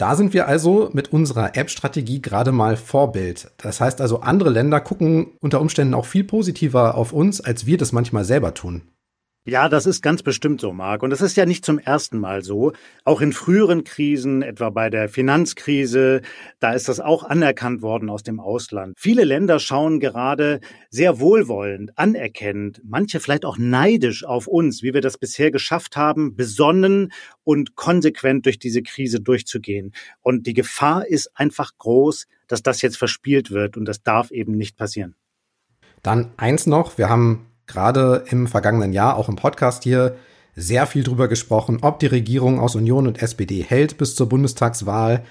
Da 0.00 0.16
sind 0.16 0.32
wir 0.32 0.48
also 0.48 0.88
mit 0.94 1.12
unserer 1.12 1.56
App-Strategie 1.58 2.22
gerade 2.22 2.52
mal 2.52 2.78
Vorbild. 2.78 3.50
Das 3.58 3.82
heißt 3.82 4.00
also, 4.00 4.20
andere 4.20 4.48
Länder 4.48 4.80
gucken 4.80 5.32
unter 5.40 5.60
Umständen 5.60 5.92
auch 5.92 6.06
viel 6.06 6.24
positiver 6.24 6.94
auf 6.94 7.12
uns, 7.12 7.42
als 7.42 7.66
wir 7.66 7.76
das 7.76 7.92
manchmal 7.92 8.24
selber 8.24 8.54
tun. 8.54 8.80
Ja, 9.46 9.70
das 9.70 9.86
ist 9.86 10.02
ganz 10.02 10.22
bestimmt 10.22 10.60
so, 10.60 10.70
Marc. 10.74 11.02
Und 11.02 11.08
das 11.08 11.22
ist 11.22 11.34
ja 11.34 11.46
nicht 11.46 11.64
zum 11.64 11.78
ersten 11.78 12.18
Mal 12.18 12.42
so. 12.42 12.72
Auch 13.04 13.22
in 13.22 13.32
früheren 13.32 13.84
Krisen, 13.84 14.42
etwa 14.42 14.68
bei 14.68 14.90
der 14.90 15.08
Finanzkrise, 15.08 16.20
da 16.58 16.74
ist 16.74 16.90
das 16.90 17.00
auch 17.00 17.24
anerkannt 17.24 17.80
worden 17.80 18.10
aus 18.10 18.22
dem 18.22 18.38
Ausland. 18.38 18.94
Viele 18.98 19.24
Länder 19.24 19.58
schauen 19.58 19.98
gerade 19.98 20.60
sehr 20.90 21.20
wohlwollend, 21.20 21.96
anerkennend, 21.96 22.82
manche 22.84 23.18
vielleicht 23.18 23.46
auch 23.46 23.56
neidisch 23.56 24.26
auf 24.26 24.46
uns, 24.46 24.82
wie 24.82 24.92
wir 24.92 25.00
das 25.00 25.16
bisher 25.16 25.50
geschafft 25.50 25.96
haben, 25.96 26.36
besonnen 26.36 27.10
und 27.42 27.76
konsequent 27.76 28.44
durch 28.44 28.58
diese 28.58 28.82
Krise 28.82 29.20
durchzugehen. 29.20 29.94
Und 30.20 30.46
die 30.46 30.54
Gefahr 30.54 31.06
ist 31.06 31.30
einfach 31.34 31.72
groß, 31.78 32.26
dass 32.46 32.62
das 32.62 32.82
jetzt 32.82 32.98
verspielt 32.98 33.50
wird. 33.50 33.78
Und 33.78 33.86
das 33.86 34.02
darf 34.02 34.32
eben 34.32 34.52
nicht 34.52 34.76
passieren. 34.76 35.14
Dann 36.02 36.32
eins 36.36 36.66
noch. 36.66 36.98
Wir 36.98 37.08
haben 37.08 37.49
gerade 37.70 38.24
im 38.30 38.46
vergangenen 38.46 38.92
Jahr, 38.92 39.16
auch 39.16 39.28
im 39.28 39.36
Podcast 39.36 39.84
hier, 39.84 40.16
sehr 40.56 40.86
viel 40.86 41.04
drüber 41.04 41.28
gesprochen, 41.28 41.78
ob 41.82 42.00
die 42.00 42.06
Regierung 42.06 42.60
aus 42.60 42.74
Union 42.74 43.06
und 43.06 43.22
SPD 43.22 43.62
hält 43.62 43.98
bis 43.98 44.14
zur 44.14 44.28
Bundestagswahl. 44.28 45.24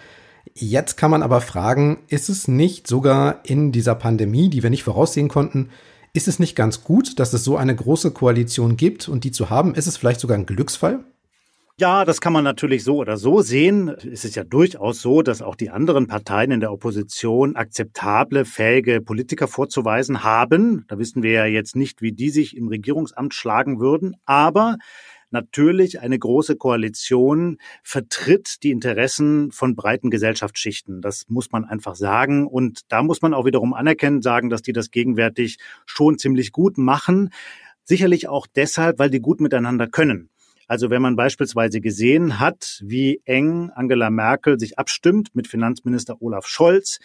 Jetzt 0.53 0.97
kann 0.97 1.11
man 1.11 1.23
aber 1.23 1.41
fragen, 1.41 1.99
ist 2.07 2.29
es 2.29 2.47
nicht 2.47 2.87
sogar 2.87 3.41
in 3.43 3.71
dieser 3.71 3.95
Pandemie, 3.95 4.49
die 4.49 4.63
wir 4.63 4.69
nicht 4.69 4.83
voraussehen 4.83 5.27
konnten, 5.27 5.69
ist 6.13 6.27
es 6.27 6.39
nicht 6.39 6.55
ganz 6.55 6.83
gut, 6.83 7.19
dass 7.19 7.33
es 7.33 7.43
so 7.43 7.57
eine 7.57 7.75
große 7.75 8.11
Koalition 8.11 8.77
gibt 8.77 9.07
und 9.07 9.23
die 9.23 9.31
zu 9.31 9.49
haben? 9.49 9.75
Ist 9.75 9.87
es 9.87 9.97
vielleicht 9.97 10.19
sogar 10.19 10.37
ein 10.37 10.47
Glücksfall? 10.47 11.03
Ja, 11.79 12.03
das 12.03 12.19
kann 12.19 12.33
man 12.33 12.43
natürlich 12.43 12.83
so 12.83 12.97
oder 12.97 13.15
so 13.15 13.41
sehen. 13.41 13.87
Es 13.87 14.25
ist 14.25 14.35
ja 14.35 14.43
durchaus 14.43 14.99
so, 15.01 15.21
dass 15.21 15.41
auch 15.41 15.55
die 15.55 15.69
anderen 15.69 16.07
Parteien 16.07 16.51
in 16.51 16.59
der 16.59 16.73
Opposition 16.73 17.55
akzeptable, 17.55 18.43
fähige 18.43 18.99
Politiker 18.99 19.47
vorzuweisen 19.47 20.25
haben. 20.25 20.83
Da 20.89 20.99
wissen 20.99 21.23
wir 21.23 21.31
ja 21.31 21.45
jetzt 21.45 21.77
nicht, 21.77 22.01
wie 22.01 22.11
die 22.11 22.31
sich 22.31 22.57
im 22.57 22.67
Regierungsamt 22.67 23.33
schlagen 23.33 23.79
würden. 23.79 24.17
Aber 24.25 24.75
natürlich 25.31 26.01
eine 26.01 26.19
große 26.19 26.57
Koalition 26.57 27.59
vertritt 27.81 28.61
die 28.63 28.71
Interessen 28.71 29.53
von 29.53 29.77
breiten 29.77 30.09
Gesellschaftsschichten. 30.09 31.01
Das 31.01 31.29
muss 31.29 31.49
man 31.53 31.63
einfach 31.63 31.95
sagen. 31.95 32.45
Und 32.45 32.81
da 32.89 33.03
muss 33.03 33.21
man 33.21 33.33
auch 33.33 33.45
wiederum 33.45 33.73
anerkennen, 33.73 34.21
sagen, 34.21 34.49
dass 34.49 34.61
die 34.61 34.73
das 34.73 34.91
gegenwärtig 34.91 35.59
schon 35.85 36.17
ziemlich 36.17 36.51
gut 36.51 36.77
machen. 36.77 37.29
Sicherlich 37.85 38.27
auch 38.27 38.47
deshalb, 38.53 38.99
weil 38.99 39.09
die 39.09 39.21
gut 39.21 39.39
miteinander 39.39 39.87
können. 39.87 40.29
Also 40.69 40.91
wenn 40.91 41.01
man 41.01 41.15
beispielsweise 41.15 41.81
gesehen 41.81 42.39
hat, 42.39 42.79
wie 42.85 43.21
eng 43.25 43.71
Angela 43.71 44.11
Merkel 44.11 44.59
sich 44.59 44.77
abstimmt 44.77 45.35
mit 45.35 45.47
Finanzminister 45.47 46.21
Olaf 46.21 46.45
Scholz 46.45 46.99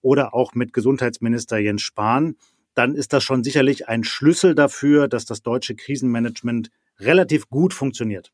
oder 0.00 0.32
auch 0.32 0.54
mit 0.54 0.72
Gesundheitsminister 0.72 1.58
Jens 1.58 1.82
Spahn, 1.82 2.36
dann 2.74 2.94
ist 2.94 3.12
das 3.12 3.22
schon 3.22 3.44
sicherlich 3.44 3.88
ein 3.88 4.04
Schlüssel 4.04 4.54
dafür, 4.54 5.06
dass 5.06 5.26
das 5.26 5.42
deutsche 5.42 5.74
Krisenmanagement 5.74 6.70
relativ 6.98 7.50
gut 7.50 7.74
funktioniert. 7.74 8.32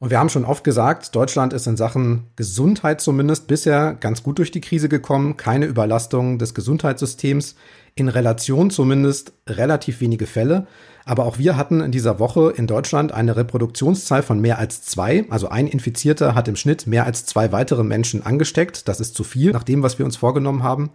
Und 0.00 0.10
wir 0.10 0.18
haben 0.18 0.30
schon 0.30 0.46
oft 0.46 0.64
gesagt, 0.64 1.14
Deutschland 1.14 1.52
ist 1.52 1.66
in 1.66 1.76
Sachen 1.76 2.24
Gesundheit 2.34 3.02
zumindest 3.02 3.46
bisher 3.48 3.92
ganz 4.00 4.22
gut 4.22 4.38
durch 4.38 4.50
die 4.50 4.62
Krise 4.62 4.88
gekommen. 4.88 5.36
Keine 5.36 5.66
Überlastung 5.66 6.38
des 6.38 6.54
Gesundheitssystems. 6.54 7.54
In 7.96 8.08
Relation 8.08 8.70
zumindest 8.70 9.34
relativ 9.46 10.00
wenige 10.00 10.26
Fälle. 10.26 10.66
Aber 11.04 11.26
auch 11.26 11.36
wir 11.36 11.58
hatten 11.58 11.82
in 11.82 11.92
dieser 11.92 12.18
Woche 12.18 12.50
in 12.56 12.66
Deutschland 12.66 13.12
eine 13.12 13.36
Reproduktionszahl 13.36 14.22
von 14.22 14.40
mehr 14.40 14.58
als 14.58 14.82
zwei. 14.82 15.26
Also 15.28 15.50
ein 15.50 15.66
Infizierter 15.66 16.34
hat 16.34 16.48
im 16.48 16.56
Schnitt 16.56 16.86
mehr 16.86 17.04
als 17.04 17.26
zwei 17.26 17.52
weitere 17.52 17.84
Menschen 17.84 18.24
angesteckt. 18.24 18.88
Das 18.88 19.00
ist 19.00 19.14
zu 19.14 19.22
viel 19.22 19.52
nach 19.52 19.64
dem, 19.64 19.82
was 19.82 19.98
wir 19.98 20.06
uns 20.06 20.16
vorgenommen 20.16 20.62
haben. 20.62 20.92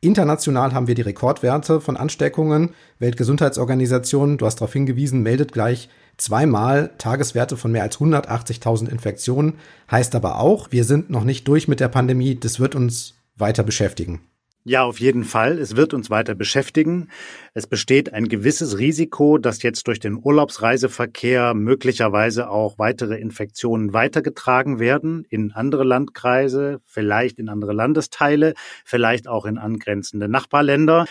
International 0.00 0.72
haben 0.72 0.86
wir 0.86 0.94
die 0.94 1.02
Rekordwerte 1.02 1.80
von 1.80 1.96
Ansteckungen. 1.96 2.74
Weltgesundheitsorganisation, 3.00 4.38
du 4.38 4.46
hast 4.46 4.56
darauf 4.56 4.72
hingewiesen, 4.72 5.22
meldet 5.22 5.50
gleich 5.52 5.88
zweimal 6.16 6.92
Tageswerte 6.98 7.56
von 7.56 7.72
mehr 7.72 7.82
als 7.82 7.98
180.000 7.98 8.88
Infektionen. 8.88 9.54
Heißt 9.90 10.14
aber 10.14 10.40
auch, 10.40 10.72
wir 10.72 10.84
sind 10.84 11.10
noch 11.10 11.24
nicht 11.24 11.46
durch 11.48 11.68
mit 11.68 11.80
der 11.80 11.88
Pandemie. 11.88 12.38
Das 12.38 12.60
wird 12.60 12.74
uns 12.74 13.14
weiter 13.36 13.62
beschäftigen. 13.62 14.20
Ja, 14.68 14.82
auf 14.82 14.98
jeden 14.98 15.22
Fall. 15.22 15.60
Es 15.60 15.76
wird 15.76 15.94
uns 15.94 16.10
weiter 16.10 16.34
beschäftigen. 16.34 17.08
Es 17.54 17.68
besteht 17.68 18.12
ein 18.12 18.26
gewisses 18.26 18.78
Risiko, 18.78 19.38
dass 19.38 19.62
jetzt 19.62 19.86
durch 19.86 20.00
den 20.00 20.18
Urlaubsreiseverkehr 20.20 21.54
möglicherweise 21.54 22.50
auch 22.50 22.76
weitere 22.76 23.14
Infektionen 23.16 23.92
weitergetragen 23.92 24.80
werden 24.80 25.24
in 25.30 25.52
andere 25.52 25.84
Landkreise, 25.84 26.80
vielleicht 26.84 27.38
in 27.38 27.48
andere 27.48 27.74
Landesteile, 27.74 28.54
vielleicht 28.84 29.28
auch 29.28 29.44
in 29.44 29.56
angrenzende 29.56 30.28
Nachbarländer. 30.28 31.06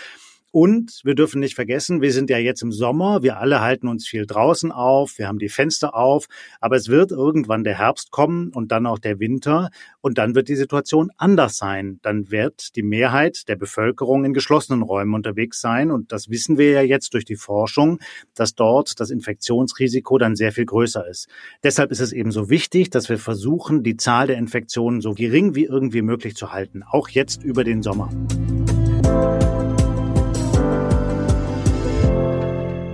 Und 0.52 1.00
wir 1.04 1.14
dürfen 1.14 1.40
nicht 1.40 1.54
vergessen, 1.54 2.00
wir 2.00 2.12
sind 2.12 2.30
ja 2.30 2.38
jetzt 2.38 2.62
im 2.62 2.72
Sommer, 2.72 3.22
wir 3.22 3.38
alle 3.38 3.60
halten 3.60 3.88
uns 3.88 4.06
viel 4.06 4.26
draußen 4.26 4.72
auf, 4.72 5.18
wir 5.18 5.28
haben 5.28 5.38
die 5.38 5.48
Fenster 5.48 5.94
auf, 5.94 6.26
aber 6.60 6.76
es 6.76 6.88
wird 6.88 7.10
irgendwann 7.10 7.64
der 7.64 7.78
Herbst 7.78 8.10
kommen 8.10 8.50
und 8.54 8.72
dann 8.72 8.86
auch 8.86 8.98
der 8.98 9.18
Winter 9.20 9.70
und 10.00 10.18
dann 10.18 10.34
wird 10.34 10.48
die 10.48 10.56
Situation 10.56 11.10
anders 11.16 11.56
sein. 11.56 11.98
Dann 12.02 12.30
wird 12.30 12.76
die 12.76 12.82
Mehrheit 12.82 13.48
der 13.48 13.56
Bevölkerung 13.56 14.24
in 14.24 14.32
geschlossenen 14.32 14.82
Räumen 14.82 15.14
unterwegs 15.14 15.60
sein 15.60 15.90
und 15.90 16.12
das 16.12 16.30
wissen 16.30 16.58
wir 16.58 16.70
ja 16.70 16.82
jetzt 16.82 17.12
durch 17.14 17.24
die 17.24 17.36
Forschung, 17.36 17.98
dass 18.34 18.54
dort 18.54 18.98
das 19.00 19.10
Infektionsrisiko 19.10 20.16
dann 20.18 20.36
sehr 20.36 20.52
viel 20.52 20.64
größer 20.64 21.06
ist. 21.06 21.28
Deshalb 21.64 21.90
ist 21.90 22.00
es 22.00 22.12
eben 22.12 22.30
so 22.30 22.48
wichtig, 22.48 22.90
dass 22.90 23.08
wir 23.08 23.18
versuchen, 23.18 23.82
die 23.82 23.96
Zahl 23.96 24.28
der 24.28 24.38
Infektionen 24.38 25.00
so 25.00 25.12
gering 25.12 25.54
wie 25.54 25.64
irgendwie 25.64 26.02
möglich 26.02 26.34
zu 26.36 26.52
halten, 26.52 26.82
auch 26.82 27.08
jetzt 27.08 27.42
über 27.42 27.64
den 27.64 27.82
Sommer. 27.82 28.10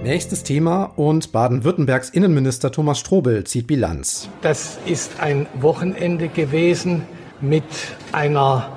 Nächstes 0.03 0.43
Thema 0.43 0.93
und 0.97 1.31
Baden-Württembergs 1.31 2.11
Innenminister 2.11 2.73
Thomas 2.73 2.99
Strobel 2.99 3.45
zieht 3.45 3.69
Bilanz. 3.69 4.29
Das 4.41 4.79
ist 4.85 5.21
ein 5.21 5.47
Wochenende 5.61 6.27
gewesen 6.27 7.03
mit 7.41 7.63
einer 8.11 8.69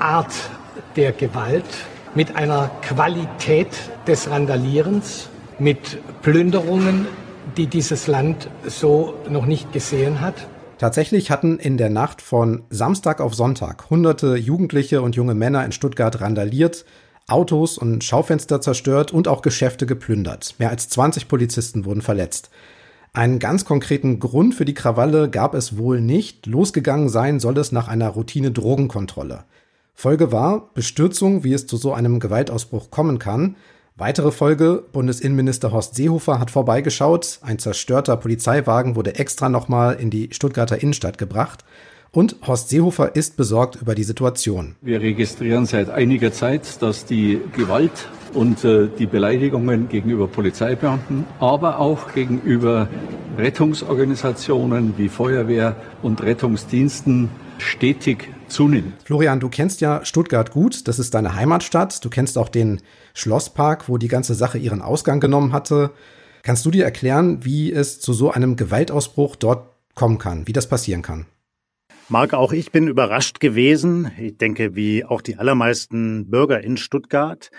Art 0.00 0.34
der 0.96 1.12
Gewalt, 1.12 1.64
mit 2.16 2.34
einer 2.34 2.68
Qualität 2.82 3.68
des 4.08 4.28
Randalierens, 4.28 5.28
mit 5.60 5.98
Plünderungen, 6.22 7.06
die 7.56 7.68
dieses 7.68 8.08
Land 8.08 8.48
so 8.66 9.14
noch 9.30 9.46
nicht 9.46 9.72
gesehen 9.72 10.20
hat. 10.20 10.34
Tatsächlich 10.78 11.30
hatten 11.30 11.60
in 11.60 11.76
der 11.76 11.90
Nacht 11.90 12.20
von 12.20 12.64
Samstag 12.70 13.20
auf 13.20 13.36
Sonntag 13.36 13.88
hunderte 13.88 14.34
Jugendliche 14.34 15.00
und 15.00 15.14
junge 15.14 15.36
Männer 15.36 15.64
in 15.64 15.70
Stuttgart 15.70 16.20
randaliert, 16.20 16.84
Autos 17.32 17.78
und 17.78 18.04
Schaufenster 18.04 18.60
zerstört 18.60 19.12
und 19.12 19.26
auch 19.26 19.42
Geschäfte 19.42 19.86
geplündert. 19.86 20.54
Mehr 20.58 20.70
als 20.70 20.88
20 20.88 21.28
Polizisten 21.28 21.84
wurden 21.84 22.02
verletzt. 22.02 22.50
Einen 23.14 23.38
ganz 23.38 23.64
konkreten 23.64 24.20
Grund 24.20 24.54
für 24.54 24.64
die 24.64 24.74
Krawalle 24.74 25.28
gab 25.28 25.54
es 25.54 25.76
wohl 25.76 26.00
nicht. 26.00 26.46
Losgegangen 26.46 27.08
sein 27.08 27.40
soll 27.40 27.58
es 27.58 27.72
nach 27.72 27.88
einer 27.88 28.08
Routine-Drogenkontrolle. 28.08 29.44
Folge 29.94 30.32
war 30.32 30.70
Bestürzung, 30.74 31.44
wie 31.44 31.52
es 31.52 31.66
zu 31.66 31.76
so 31.76 31.92
einem 31.92 32.20
Gewaltausbruch 32.20 32.90
kommen 32.90 33.18
kann. 33.18 33.56
Weitere 33.96 34.32
Folge, 34.32 34.82
Bundesinnenminister 34.92 35.72
Horst 35.72 35.94
Seehofer 35.94 36.38
hat 36.38 36.50
vorbeigeschaut. 36.50 37.40
Ein 37.42 37.58
zerstörter 37.58 38.16
Polizeiwagen 38.16 38.96
wurde 38.96 39.16
extra 39.16 39.50
nochmal 39.50 39.94
in 39.94 40.08
die 40.08 40.30
Stuttgarter 40.32 40.82
Innenstadt 40.82 41.18
gebracht. 41.18 41.64
Und 42.14 42.36
Horst 42.46 42.68
Seehofer 42.68 43.16
ist 43.16 43.38
besorgt 43.38 43.76
über 43.76 43.94
die 43.94 44.04
Situation. 44.04 44.76
Wir 44.82 45.00
registrieren 45.00 45.64
seit 45.64 45.88
einiger 45.88 46.30
Zeit, 46.30 46.82
dass 46.82 47.06
die 47.06 47.40
Gewalt 47.56 48.06
und 48.34 48.62
äh, 48.66 48.88
die 48.98 49.06
Beleidigungen 49.06 49.88
gegenüber 49.88 50.28
Polizeibeamten, 50.28 51.24
aber 51.40 51.78
auch 51.78 52.12
gegenüber 52.12 52.86
Rettungsorganisationen 53.38 54.92
wie 54.98 55.08
Feuerwehr 55.08 55.74
und 56.02 56.22
Rettungsdiensten 56.22 57.30
stetig 57.56 58.28
zunimmt. 58.46 58.92
Florian, 59.04 59.40
du 59.40 59.48
kennst 59.48 59.80
ja 59.80 60.04
Stuttgart 60.04 60.50
gut, 60.50 60.86
das 60.88 60.98
ist 60.98 61.14
deine 61.14 61.34
Heimatstadt. 61.34 62.04
Du 62.04 62.10
kennst 62.10 62.36
auch 62.36 62.50
den 62.50 62.82
Schlosspark, 63.14 63.88
wo 63.88 63.96
die 63.96 64.08
ganze 64.08 64.34
Sache 64.34 64.58
ihren 64.58 64.82
Ausgang 64.82 65.18
genommen 65.18 65.54
hatte. 65.54 65.92
Kannst 66.42 66.66
du 66.66 66.70
dir 66.70 66.84
erklären, 66.84 67.42
wie 67.46 67.72
es 67.72 68.00
zu 68.00 68.12
so 68.12 68.30
einem 68.30 68.56
Gewaltausbruch 68.56 69.36
dort 69.36 69.70
kommen 69.94 70.18
kann, 70.18 70.46
wie 70.46 70.52
das 70.52 70.68
passieren 70.68 71.00
kann? 71.00 71.24
Marc, 72.08 72.34
auch 72.34 72.52
ich 72.52 72.72
bin 72.72 72.88
überrascht 72.88 73.40
gewesen. 73.40 74.10
Ich 74.18 74.36
denke, 74.36 74.74
wie 74.74 75.04
auch 75.04 75.22
die 75.22 75.36
allermeisten 75.36 76.30
Bürger 76.30 76.62
in 76.62 76.76
Stuttgart. 76.76 77.50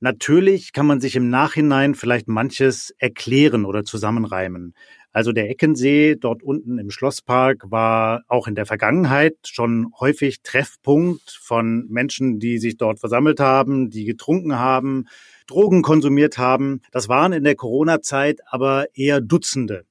Natürlich 0.00 0.72
kann 0.72 0.86
man 0.86 1.00
sich 1.00 1.14
im 1.14 1.30
Nachhinein 1.30 1.94
vielleicht 1.94 2.26
manches 2.26 2.92
erklären 2.98 3.64
oder 3.64 3.84
zusammenreimen. 3.84 4.74
Also 5.12 5.32
der 5.32 5.50
Eckensee 5.50 6.16
dort 6.16 6.42
unten 6.42 6.78
im 6.78 6.90
Schlosspark 6.90 7.70
war 7.70 8.22
auch 8.28 8.48
in 8.48 8.54
der 8.54 8.66
Vergangenheit 8.66 9.36
schon 9.44 9.92
häufig 10.00 10.42
Treffpunkt 10.42 11.38
von 11.40 11.86
Menschen, 11.88 12.38
die 12.40 12.58
sich 12.58 12.78
dort 12.78 12.98
versammelt 12.98 13.38
haben, 13.38 13.90
die 13.90 14.04
getrunken 14.04 14.58
haben, 14.58 15.04
Drogen 15.46 15.82
konsumiert 15.82 16.38
haben. 16.38 16.80
Das 16.92 17.08
waren 17.08 17.32
in 17.32 17.44
der 17.44 17.56
Corona-Zeit 17.56 18.40
aber 18.46 18.86
eher 18.94 19.20
Dutzende. 19.20 19.84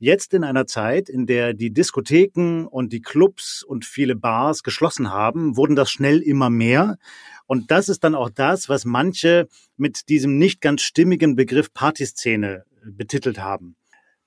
Jetzt 0.00 0.32
in 0.32 0.44
einer 0.44 0.66
Zeit, 0.66 1.08
in 1.08 1.26
der 1.26 1.54
die 1.54 1.72
Diskotheken 1.72 2.66
und 2.66 2.92
die 2.92 3.00
Clubs 3.00 3.64
und 3.64 3.84
viele 3.84 4.14
Bars 4.14 4.62
geschlossen 4.62 5.10
haben, 5.10 5.56
wurden 5.56 5.74
das 5.74 5.90
schnell 5.90 6.20
immer 6.20 6.50
mehr. 6.50 6.98
Und 7.46 7.72
das 7.72 7.88
ist 7.88 8.04
dann 8.04 8.14
auch 8.14 8.30
das, 8.30 8.68
was 8.68 8.84
manche 8.84 9.48
mit 9.76 10.08
diesem 10.08 10.38
nicht 10.38 10.60
ganz 10.60 10.82
stimmigen 10.82 11.34
Begriff 11.34 11.72
Partyszene 11.72 12.64
betitelt 12.84 13.40
haben. 13.40 13.74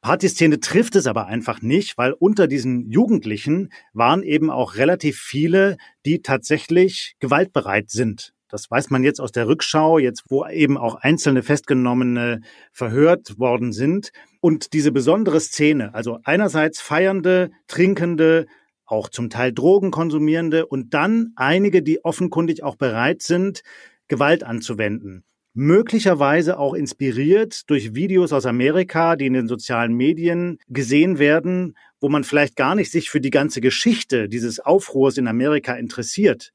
Partyszene 0.02 0.60
trifft 0.60 0.98
es 0.98 1.08
aber 1.08 1.28
einfach 1.28 1.62
nicht, 1.62 1.98
weil 1.98 2.12
unter 2.12 2.48
diesen 2.48 2.90
Jugendlichen 2.90 3.72
waren 3.94 4.24
eben 4.24 4.50
auch 4.50 4.76
relativ 4.76 5.20
viele, 5.20 5.78
die 6.06 6.22
tatsächlich 6.22 7.16
gewaltbereit 7.20 7.90
sind. 7.90 8.34
Das 8.50 8.70
weiß 8.70 8.90
man 8.90 9.04
jetzt 9.04 9.22
aus 9.22 9.32
der 9.32 9.48
Rückschau, 9.48 10.00
jetzt 10.00 10.24
wo 10.28 10.46
eben 10.46 10.78
auch 10.78 10.96
einzelne 10.96 11.44
Festgenommene 11.44 12.42
verhört 12.74 13.40
worden 13.40 13.72
sind. 13.72 14.12
Und 14.42 14.74
diese 14.74 14.92
besondere 14.92 15.40
Szene, 15.40 15.94
also 15.94 16.20
einerseits 16.24 16.82
feiernde, 16.82 17.52
trinkende, 17.68 18.48
auch 18.86 19.08
zum 19.08 19.30
Teil 19.30 19.54
Drogen 19.54 19.92
konsumierende 19.92 20.66
und 20.66 20.94
dann 20.94 21.32
einige, 21.36 21.82
die 21.82 22.04
offenkundig 22.04 22.64
auch 22.64 22.76
bereit 22.76 23.22
sind, 23.22 23.62
Gewalt 24.08 24.44
anzuwenden. 24.44 25.24
Möglicherweise 25.54 26.58
auch 26.58 26.74
inspiriert 26.74 27.70
durch 27.70 27.94
Videos 27.94 28.34
aus 28.34 28.46
Amerika, 28.46 29.16
die 29.16 29.28
in 29.28 29.34
den 29.34 29.48
sozialen 29.48 29.94
Medien 29.94 30.58
gesehen 30.68 31.20
werden, 31.20 31.76
wo 32.00 32.10
man 32.10 32.24
vielleicht 32.24 32.56
gar 32.56 32.74
nicht 32.74 32.92
sich 32.92 33.10
für 33.10 33.22
die 33.22 33.30
ganze 33.30 33.62
Geschichte 33.62 34.28
dieses 34.28 34.60
Aufruhrs 34.60 35.18
in 35.18 35.28
Amerika 35.28 35.74
interessiert, 35.74 36.52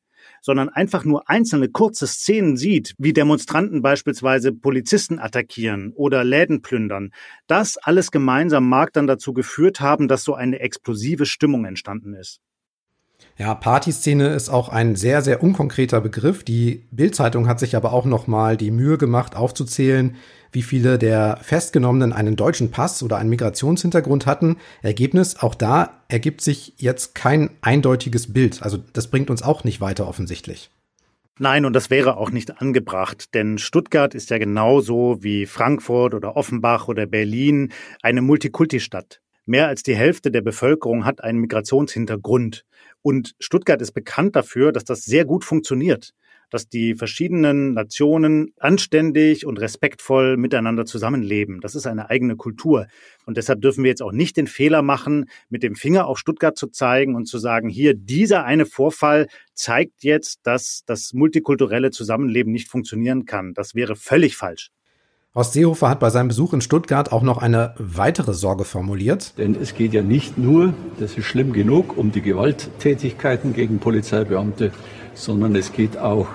sondern 0.46 0.68
einfach 0.68 1.04
nur 1.04 1.28
einzelne 1.28 1.68
kurze 1.68 2.06
Szenen 2.06 2.56
sieht, 2.56 2.94
wie 2.98 3.12
Demonstranten 3.12 3.82
beispielsweise 3.82 4.52
Polizisten 4.52 5.18
attackieren 5.18 5.92
oder 5.96 6.22
Läden 6.22 6.62
plündern. 6.62 7.10
Das 7.48 7.78
alles 7.78 8.12
gemeinsam 8.12 8.68
mag 8.68 8.92
dann 8.92 9.08
dazu 9.08 9.32
geführt 9.32 9.80
haben, 9.80 10.06
dass 10.06 10.22
so 10.22 10.34
eine 10.34 10.60
explosive 10.60 11.26
Stimmung 11.26 11.64
entstanden 11.64 12.14
ist. 12.14 12.38
Ja, 13.38 13.54
Partyszene 13.54 14.28
ist 14.28 14.48
auch 14.48 14.70
ein 14.70 14.96
sehr, 14.96 15.20
sehr 15.20 15.42
unkonkreter 15.42 16.00
Begriff. 16.00 16.42
Die 16.42 16.86
Bildzeitung 16.90 17.48
hat 17.48 17.60
sich 17.60 17.76
aber 17.76 17.92
auch 17.92 18.06
noch 18.06 18.26
mal 18.26 18.56
die 18.56 18.70
Mühe 18.70 18.96
gemacht, 18.96 19.36
aufzuzählen, 19.36 20.16
wie 20.52 20.62
viele 20.62 20.98
der 20.98 21.38
Festgenommenen 21.42 22.14
einen 22.14 22.36
deutschen 22.36 22.70
Pass 22.70 23.02
oder 23.02 23.18
einen 23.18 23.28
Migrationshintergrund 23.28 24.24
hatten. 24.24 24.56
Ergebnis, 24.80 25.36
auch 25.36 25.54
da 25.54 26.00
ergibt 26.08 26.40
sich 26.40 26.72
jetzt 26.78 27.14
kein 27.14 27.50
eindeutiges 27.60 28.32
Bild. 28.32 28.62
Also 28.62 28.78
das 28.94 29.08
bringt 29.08 29.28
uns 29.28 29.42
auch 29.42 29.64
nicht 29.64 29.82
weiter 29.82 30.08
offensichtlich. 30.08 30.70
Nein, 31.38 31.66
und 31.66 31.74
das 31.74 31.90
wäre 31.90 32.16
auch 32.16 32.30
nicht 32.30 32.62
angebracht, 32.62 33.34
denn 33.34 33.58
Stuttgart 33.58 34.14
ist 34.14 34.30
ja 34.30 34.38
genauso 34.38 35.22
wie 35.22 35.44
Frankfurt 35.44 36.14
oder 36.14 36.34
Offenbach 36.34 36.88
oder 36.88 37.04
Berlin 37.04 37.72
eine 38.00 38.22
Multikulti-Stadt. 38.22 39.20
Mehr 39.44 39.68
als 39.68 39.82
die 39.82 39.94
Hälfte 39.94 40.30
der 40.30 40.40
Bevölkerung 40.40 41.04
hat 41.04 41.22
einen 41.22 41.38
Migrationshintergrund. 41.38 42.64
Und 43.06 43.36
Stuttgart 43.38 43.80
ist 43.80 43.92
bekannt 43.92 44.34
dafür, 44.34 44.72
dass 44.72 44.82
das 44.82 45.04
sehr 45.04 45.24
gut 45.24 45.44
funktioniert, 45.44 46.10
dass 46.50 46.68
die 46.68 46.96
verschiedenen 46.96 47.72
Nationen 47.72 48.52
anständig 48.58 49.46
und 49.46 49.60
respektvoll 49.60 50.36
miteinander 50.36 50.86
zusammenleben. 50.86 51.60
Das 51.60 51.76
ist 51.76 51.86
eine 51.86 52.10
eigene 52.10 52.34
Kultur. 52.34 52.88
Und 53.24 53.36
deshalb 53.36 53.60
dürfen 53.60 53.84
wir 53.84 53.90
jetzt 53.90 54.02
auch 54.02 54.10
nicht 54.10 54.36
den 54.36 54.48
Fehler 54.48 54.82
machen, 54.82 55.26
mit 55.48 55.62
dem 55.62 55.76
Finger 55.76 56.08
auf 56.08 56.18
Stuttgart 56.18 56.58
zu 56.58 56.66
zeigen 56.66 57.14
und 57.14 57.26
zu 57.26 57.38
sagen, 57.38 57.68
hier, 57.68 57.94
dieser 57.94 58.42
eine 58.42 58.66
Vorfall 58.66 59.28
zeigt 59.54 60.02
jetzt, 60.02 60.40
dass 60.42 60.82
das 60.84 61.12
multikulturelle 61.12 61.92
Zusammenleben 61.92 62.52
nicht 62.52 62.68
funktionieren 62.68 63.24
kann. 63.24 63.54
Das 63.54 63.76
wäre 63.76 63.94
völlig 63.94 64.36
falsch. 64.36 64.72
Horst 65.36 65.52
Seehofer 65.52 65.90
hat 65.90 66.00
bei 66.00 66.08
seinem 66.08 66.28
Besuch 66.28 66.54
in 66.54 66.62
Stuttgart 66.62 67.12
auch 67.12 67.20
noch 67.20 67.36
eine 67.36 67.74
weitere 67.76 68.32
Sorge 68.32 68.64
formuliert. 68.64 69.36
Denn 69.36 69.54
es 69.54 69.74
geht 69.74 69.92
ja 69.92 70.00
nicht 70.00 70.38
nur, 70.38 70.72
das 70.98 71.18
ist 71.18 71.26
schlimm 71.26 71.52
genug, 71.52 71.98
um 71.98 72.10
die 72.10 72.22
Gewalttätigkeiten 72.22 73.52
gegen 73.52 73.78
Polizeibeamte, 73.78 74.72
sondern 75.12 75.54
es 75.54 75.74
geht 75.74 75.98
auch 75.98 76.26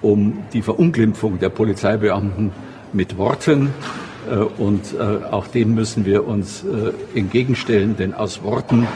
um 0.00 0.44
die 0.52 0.62
Verunglimpfung 0.62 1.40
der 1.40 1.48
Polizeibeamten 1.48 2.52
mit 2.92 3.18
Worten. 3.18 3.70
Äh, 4.30 4.36
und 4.36 4.94
äh, 4.94 5.24
auch 5.28 5.48
dem 5.48 5.74
müssen 5.74 6.06
wir 6.06 6.24
uns 6.24 6.62
äh, 6.62 7.18
entgegenstellen, 7.18 7.96
denn 7.96 8.14
aus 8.14 8.44
Worten 8.44 8.86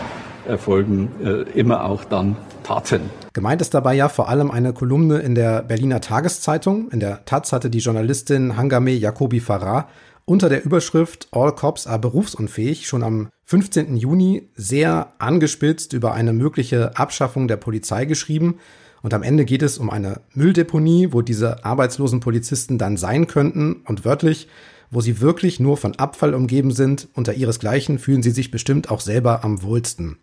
erfolgen 0.46 1.10
immer 1.54 1.84
auch 1.84 2.02
dann 2.02 2.34
Taten. 2.70 3.10
Gemeint 3.32 3.60
ist 3.60 3.74
dabei 3.74 3.94
ja 3.94 4.08
vor 4.08 4.28
allem 4.28 4.52
eine 4.52 4.72
Kolumne 4.72 5.18
in 5.18 5.34
der 5.34 5.62
Berliner 5.62 6.00
Tageszeitung. 6.00 6.88
In 6.92 7.00
der 7.00 7.24
Taz 7.24 7.52
hatte 7.52 7.68
die 7.68 7.80
Journalistin 7.80 8.56
Hangame 8.56 8.92
Jacobi 8.92 9.40
Farah 9.40 9.88
unter 10.24 10.48
der 10.48 10.64
Überschrift 10.64 11.26
All 11.32 11.52
Cops 11.52 11.88
are 11.88 11.98
berufsunfähig 11.98 12.86
schon 12.86 13.02
am 13.02 13.28
15. 13.46 13.96
Juni 13.96 14.50
sehr 14.54 15.14
angespitzt 15.18 15.94
über 15.94 16.12
eine 16.12 16.32
mögliche 16.32 16.96
Abschaffung 16.96 17.48
der 17.48 17.56
Polizei 17.56 18.04
geschrieben. 18.04 18.60
Und 19.02 19.14
am 19.14 19.24
Ende 19.24 19.44
geht 19.44 19.62
es 19.62 19.76
um 19.78 19.90
eine 19.90 20.20
Mülldeponie, 20.34 21.08
wo 21.10 21.22
diese 21.22 21.64
arbeitslosen 21.64 22.20
Polizisten 22.20 22.78
dann 22.78 22.96
sein 22.96 23.26
könnten 23.26 23.82
und 23.84 24.04
wörtlich, 24.04 24.46
wo 24.92 25.00
sie 25.00 25.20
wirklich 25.20 25.58
nur 25.58 25.76
von 25.76 25.96
Abfall 25.96 26.34
umgeben 26.34 26.70
sind. 26.70 27.08
Unter 27.14 27.34
ihresgleichen 27.34 27.98
fühlen 27.98 28.22
sie 28.22 28.30
sich 28.30 28.52
bestimmt 28.52 28.92
auch 28.92 29.00
selber 29.00 29.42
am 29.42 29.64
wohlsten. 29.64 30.18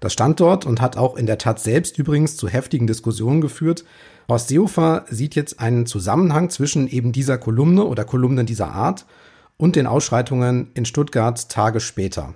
Das 0.00 0.12
stand 0.12 0.40
dort 0.40 0.66
und 0.66 0.80
hat 0.80 0.96
auch 0.96 1.16
in 1.16 1.26
der 1.26 1.38
Tat 1.38 1.60
selbst 1.60 1.98
übrigens 1.98 2.36
zu 2.36 2.48
heftigen 2.48 2.86
Diskussionen 2.86 3.40
geführt. 3.40 3.84
Horst 4.28 4.48
Seehofer 4.48 5.04
sieht 5.08 5.34
jetzt 5.34 5.60
einen 5.60 5.86
Zusammenhang 5.86 6.50
zwischen 6.50 6.86
eben 6.88 7.12
dieser 7.12 7.38
Kolumne 7.38 7.84
oder 7.84 8.04
Kolumnen 8.04 8.46
dieser 8.46 8.72
Art 8.72 9.06
und 9.56 9.76
den 9.76 9.86
Ausschreitungen 9.86 10.70
in 10.74 10.84
Stuttgart 10.84 11.48
Tage 11.48 11.80
später. 11.80 12.34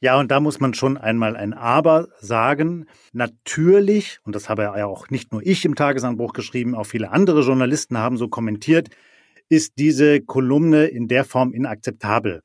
Ja, 0.00 0.18
und 0.18 0.30
da 0.30 0.38
muss 0.38 0.60
man 0.60 0.74
schon 0.74 0.96
einmal 0.96 1.36
ein 1.36 1.54
Aber 1.54 2.08
sagen. 2.20 2.86
Natürlich, 3.12 4.20
und 4.24 4.34
das 4.34 4.48
habe 4.48 4.62
ja 4.62 4.86
auch 4.86 5.10
nicht 5.10 5.32
nur 5.32 5.44
ich 5.44 5.64
im 5.64 5.74
Tagesanbruch 5.74 6.32
geschrieben, 6.32 6.76
auch 6.76 6.86
viele 6.86 7.10
andere 7.10 7.42
Journalisten 7.42 7.98
haben 7.98 8.16
so 8.16 8.28
kommentiert, 8.28 8.90
ist 9.48 9.72
diese 9.78 10.20
Kolumne 10.20 10.86
in 10.86 11.08
der 11.08 11.24
Form 11.24 11.52
inakzeptabel. 11.52 12.42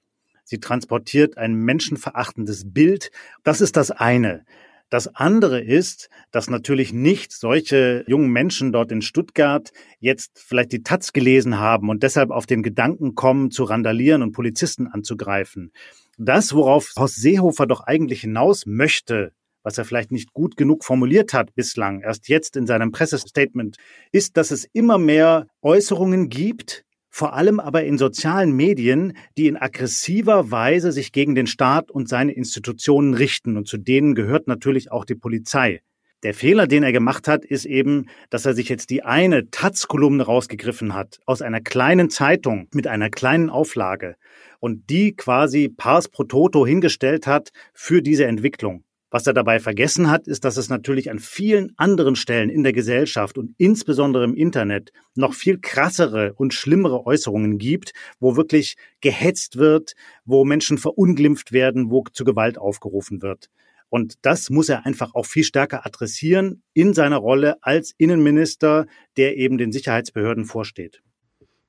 Sie 0.54 0.60
transportiert 0.60 1.40
ein 1.40 1.56
menschenverachtendes 1.56 2.72
Bild. 2.72 3.10
Das 3.44 3.60
ist 3.60 3.76
das 3.76 3.90
eine. 3.90 4.46
Das 4.92 5.08
andere 5.16 5.60
ist, 5.60 6.12
dass 6.30 6.48
natürlich 6.48 6.94
nicht 6.94 7.32
solche 7.32 8.04
jungen 8.06 8.30
Menschen 8.30 8.72
dort 8.72 8.92
in 8.92 9.02
Stuttgart 9.02 9.72
jetzt 10.00 10.38
vielleicht 10.38 10.72
die 10.72 10.84
Taz 10.84 11.12
gelesen 11.12 11.58
haben 11.58 11.90
und 11.90 12.04
deshalb 12.04 12.30
auf 12.30 12.46
den 12.46 12.62
Gedanken 12.62 13.16
kommen, 13.16 13.50
zu 13.50 13.64
randalieren 13.64 14.22
und 14.22 14.34
Polizisten 14.34 14.86
anzugreifen. 14.86 15.72
Das, 16.20 16.54
worauf 16.54 16.92
Horst 17.00 17.16
Seehofer 17.16 17.66
doch 17.66 17.82
eigentlich 17.82 18.22
hinaus 18.22 18.68
möchte, 18.68 19.32
was 19.64 19.80
er 19.80 19.86
vielleicht 19.86 20.12
nicht 20.12 20.34
gut 20.34 20.56
genug 20.56 20.84
formuliert 20.86 21.34
hat 21.34 21.56
bislang, 21.56 22.02
erst 22.02 22.28
jetzt 22.28 22.56
in 22.58 22.68
seinem 22.68 22.92
Pressestatement, 22.92 23.78
ist, 24.12 24.38
dass 24.38 24.52
es 24.52 24.66
immer 24.72 25.00
mehr 25.00 25.48
Äußerungen 25.64 26.30
gibt, 26.30 26.86
vor 27.16 27.34
allem 27.34 27.60
aber 27.60 27.84
in 27.84 28.00
sozialen 28.00 28.54
Medien, 28.54 29.16
die 29.38 29.46
in 29.46 29.56
aggressiver 29.56 30.50
Weise 30.50 30.92
sich 30.92 31.12
gegen 31.12 31.36
den 31.36 31.46
Staat 31.46 31.92
und 31.92 32.10
seine 32.10 32.32
Institutionen 32.32 33.14
richten. 33.14 33.56
Und 33.56 33.68
zu 33.68 33.78
denen 33.78 34.16
gehört 34.16 34.48
natürlich 34.48 34.92
auch 34.92 35.06
die 35.06 35.14
Polizei. 35.14 35.82
Der 36.24 36.34
Fehler, 36.34 36.66
den 36.66 36.82
er 36.82 36.92
gemacht 36.92 37.28
hat, 37.28 37.46
ist 37.46 37.66
eben, 37.66 38.08
dass 38.32 38.48
er 38.48 38.56
sich 38.56 38.68
jetzt 38.68 38.90
die 38.90 39.04
eine 39.04 39.52
Taz-Kolumne 39.52 40.24
rausgegriffen 40.24 40.96
hat 40.96 41.20
aus 41.28 41.44
einer 41.44 41.62
kleinen 41.62 42.10
Zeitung 42.10 42.68
mit 42.74 42.88
einer 42.88 43.12
kleinen 43.12 43.52
Auflage 43.52 44.16
und 44.60 44.90
die 44.90 45.16
quasi 45.16 45.70
pars 45.70 46.10
pro 46.10 46.24
toto 46.24 46.66
hingestellt 46.66 47.28
hat 47.28 47.52
für 47.76 48.02
diese 48.02 48.26
Entwicklung. 48.26 48.86
Was 49.14 49.28
er 49.28 49.34
dabei 49.34 49.60
vergessen 49.60 50.10
hat, 50.10 50.26
ist, 50.26 50.44
dass 50.44 50.58
es 50.58 50.70
natürlich 50.70 51.12
an 51.12 51.20
vielen 51.20 51.74
anderen 51.78 52.16
Stellen 52.16 52.50
in 52.50 52.64
der 52.64 52.74
Gesellschaft 52.74 53.38
und 53.38 53.54
insbesondere 53.60 54.24
im 54.24 54.34
Internet 54.34 54.92
noch 55.14 55.36
viel 55.36 55.60
krassere 55.62 56.34
und 56.34 56.52
schlimmere 56.52 57.06
Äußerungen 57.06 57.60
gibt, 57.60 57.94
wo 58.20 58.38
wirklich 58.38 58.76
gehetzt 59.02 59.58
wird, 59.58 59.94
wo 60.26 60.46
Menschen 60.46 60.80
verunglimpft 60.80 61.52
werden, 61.52 61.92
wo 61.92 62.04
zu 62.12 62.24
Gewalt 62.24 62.58
aufgerufen 62.58 63.22
wird. 63.22 63.52
Und 63.88 64.16
das 64.24 64.50
muss 64.50 64.68
er 64.68 64.88
einfach 64.88 65.14
auch 65.14 65.28
viel 65.28 65.44
stärker 65.44 65.86
adressieren 65.86 66.64
in 66.74 66.96
seiner 66.96 67.18
Rolle 67.18 67.58
als 67.62 67.94
Innenminister, 68.00 68.88
der 69.16 69.38
eben 69.38 69.60
den 69.60 69.72
Sicherheitsbehörden 69.72 70.46
vorsteht. 70.46 71.04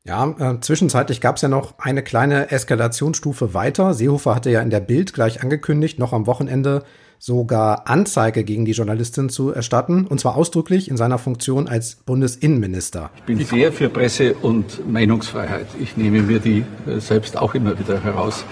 Ja, 0.07 0.35
äh, 0.39 0.61
zwischenzeitlich 0.61 1.21
gab 1.21 1.37
es 1.37 1.43
ja 1.43 1.49
noch 1.49 1.79
eine 1.79 2.03
kleine 2.03 2.51
Eskalationsstufe 2.51 3.53
weiter. 3.53 3.93
Seehofer 3.93 4.35
hatte 4.35 4.51
ja 4.51 4.63
in 4.63 4.71
der 4.71 4.81
Bild 4.81 5.13
gleich 5.13 5.43
angekündigt, 5.43 5.99
noch 5.99 6.15
am 6.15 6.27
Wochenende 6.27 6.85
sogar 7.19 7.89
Anzeige 7.89 8.45
gegen 8.45 8.65
die 8.65 8.73
Journalistin 8.73 9.29
zu 9.29 9.51
erstatten, 9.51 10.07
und 10.07 10.21
zwar 10.21 10.37
ausdrücklich 10.37 10.89
in 10.89 10.97
seiner 10.97 11.19
Funktion 11.19 11.69
als 11.69 11.97
Bundesinnenminister. 11.97 13.11
Ich 13.17 13.23
bin 13.23 13.39
sehr 13.45 13.73
für 13.73 13.89
Presse- 13.89 14.35
und 14.35 14.91
Meinungsfreiheit. 14.91 15.67
Ich 15.81 15.97
nehme 15.97 16.23
mir 16.23 16.39
die 16.39 16.65
äh, 16.87 17.01
selbst 17.01 17.37
auch 17.37 17.55
immer 17.55 17.79
wieder 17.79 18.03
heraus 18.03 18.45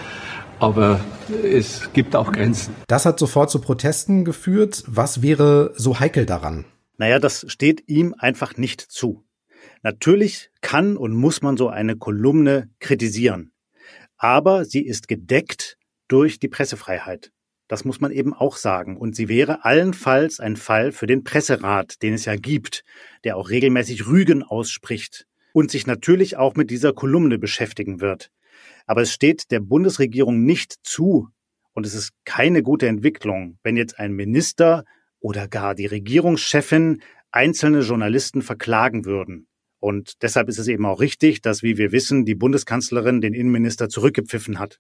aber 0.63 1.01
es 1.43 1.93
gibt 1.93 2.15
auch 2.15 2.31
Grenzen. 2.31 2.77
Das 2.87 3.05
hat 3.05 3.19
sofort 3.19 3.51
zu 3.51 3.61
Protesten 3.61 4.25
geführt. 4.25 4.85
Was 4.87 5.21
wäre 5.21 5.73
so 5.77 5.99
heikel 5.99 6.25
daran? 6.25 6.65
Naja, 6.99 7.19
das 7.19 7.45
steht 7.49 7.89
ihm 7.89 8.15
einfach 8.17 8.57
nicht 8.57 8.81
zu. 8.81 9.25
Natürlich 9.83 10.51
kann 10.61 10.97
und 10.97 11.15
muss 11.15 11.43
man 11.43 11.57
so 11.57 11.69
eine 11.69 11.97
Kolumne 11.97 12.71
kritisieren. 12.79 13.51
Aber 14.17 14.65
sie 14.65 14.87
ist 14.87 15.09
gedeckt 15.09 15.79
durch 16.07 16.39
die 16.39 16.49
Pressefreiheit. 16.49 17.32
Das 17.73 17.87
muss 17.87 18.03
man 18.03 18.13
eben 18.13 18.35
auch 18.35 18.59
sagen. 18.59 18.99
Und 18.99 19.17
sie 19.17 19.31
wäre 19.31 19.65
allenfalls 19.65 20.41
ein 20.41 20.57
Fall 20.57 20.93
für 20.93 21.07
den 21.07 21.25
Presserat, 21.25 22.03
den 22.03 22.13
es 22.13 22.27
ja 22.27 22.37
gibt, 22.37 22.85
der 23.25 23.39
auch 23.39 23.49
regelmäßig 23.49 24.07
Rügen 24.07 24.43
ausspricht 24.43 25.27
und 25.55 25.71
sich 25.71 25.87
natürlich 25.87 26.37
auch 26.37 26.55
mit 26.55 26.71
dieser 26.71 26.93
Kolumne 26.93 27.39
beschäftigen 27.39 28.03
wird. 28.03 28.31
Aber 28.87 29.01
es 29.01 29.11
steht 29.11 29.51
der 29.51 29.61
Bundesregierung 29.61 30.45
nicht 30.45 30.75
zu, 30.83 31.29
und 31.73 31.87
es 31.87 31.95
ist 31.95 32.11
keine 32.27 32.63
gute 32.63 32.89
Entwicklung, 32.89 33.57
wenn 33.63 33.79
jetzt 33.79 33.99
ein 33.99 34.13
Minister 34.13 34.85
oder 35.19 35.49
gar 35.49 35.75
die 35.75 35.87
Regierungschefin 35.87 37.01
einzelne 37.31 37.81
Journalisten 37.81 38.43
verklagen 38.43 39.07
würden. 39.07 39.47
Und 39.81 40.23
deshalb 40.23 40.51
ist 40.51 40.59
es 40.59 40.69
eben 40.69 40.85
auch 40.85 41.01
richtig, 41.01 41.41
dass, 41.41 41.63
wie 41.63 41.79
wir 41.79 41.91
wissen, 41.91 42.27
die 42.27 42.35
Bundeskanzlerin 42.35 43.23
den 43.23 43.33
Innenminister 43.33 43.89
zurückgepfiffen 43.89 44.59
hat. 44.59 44.79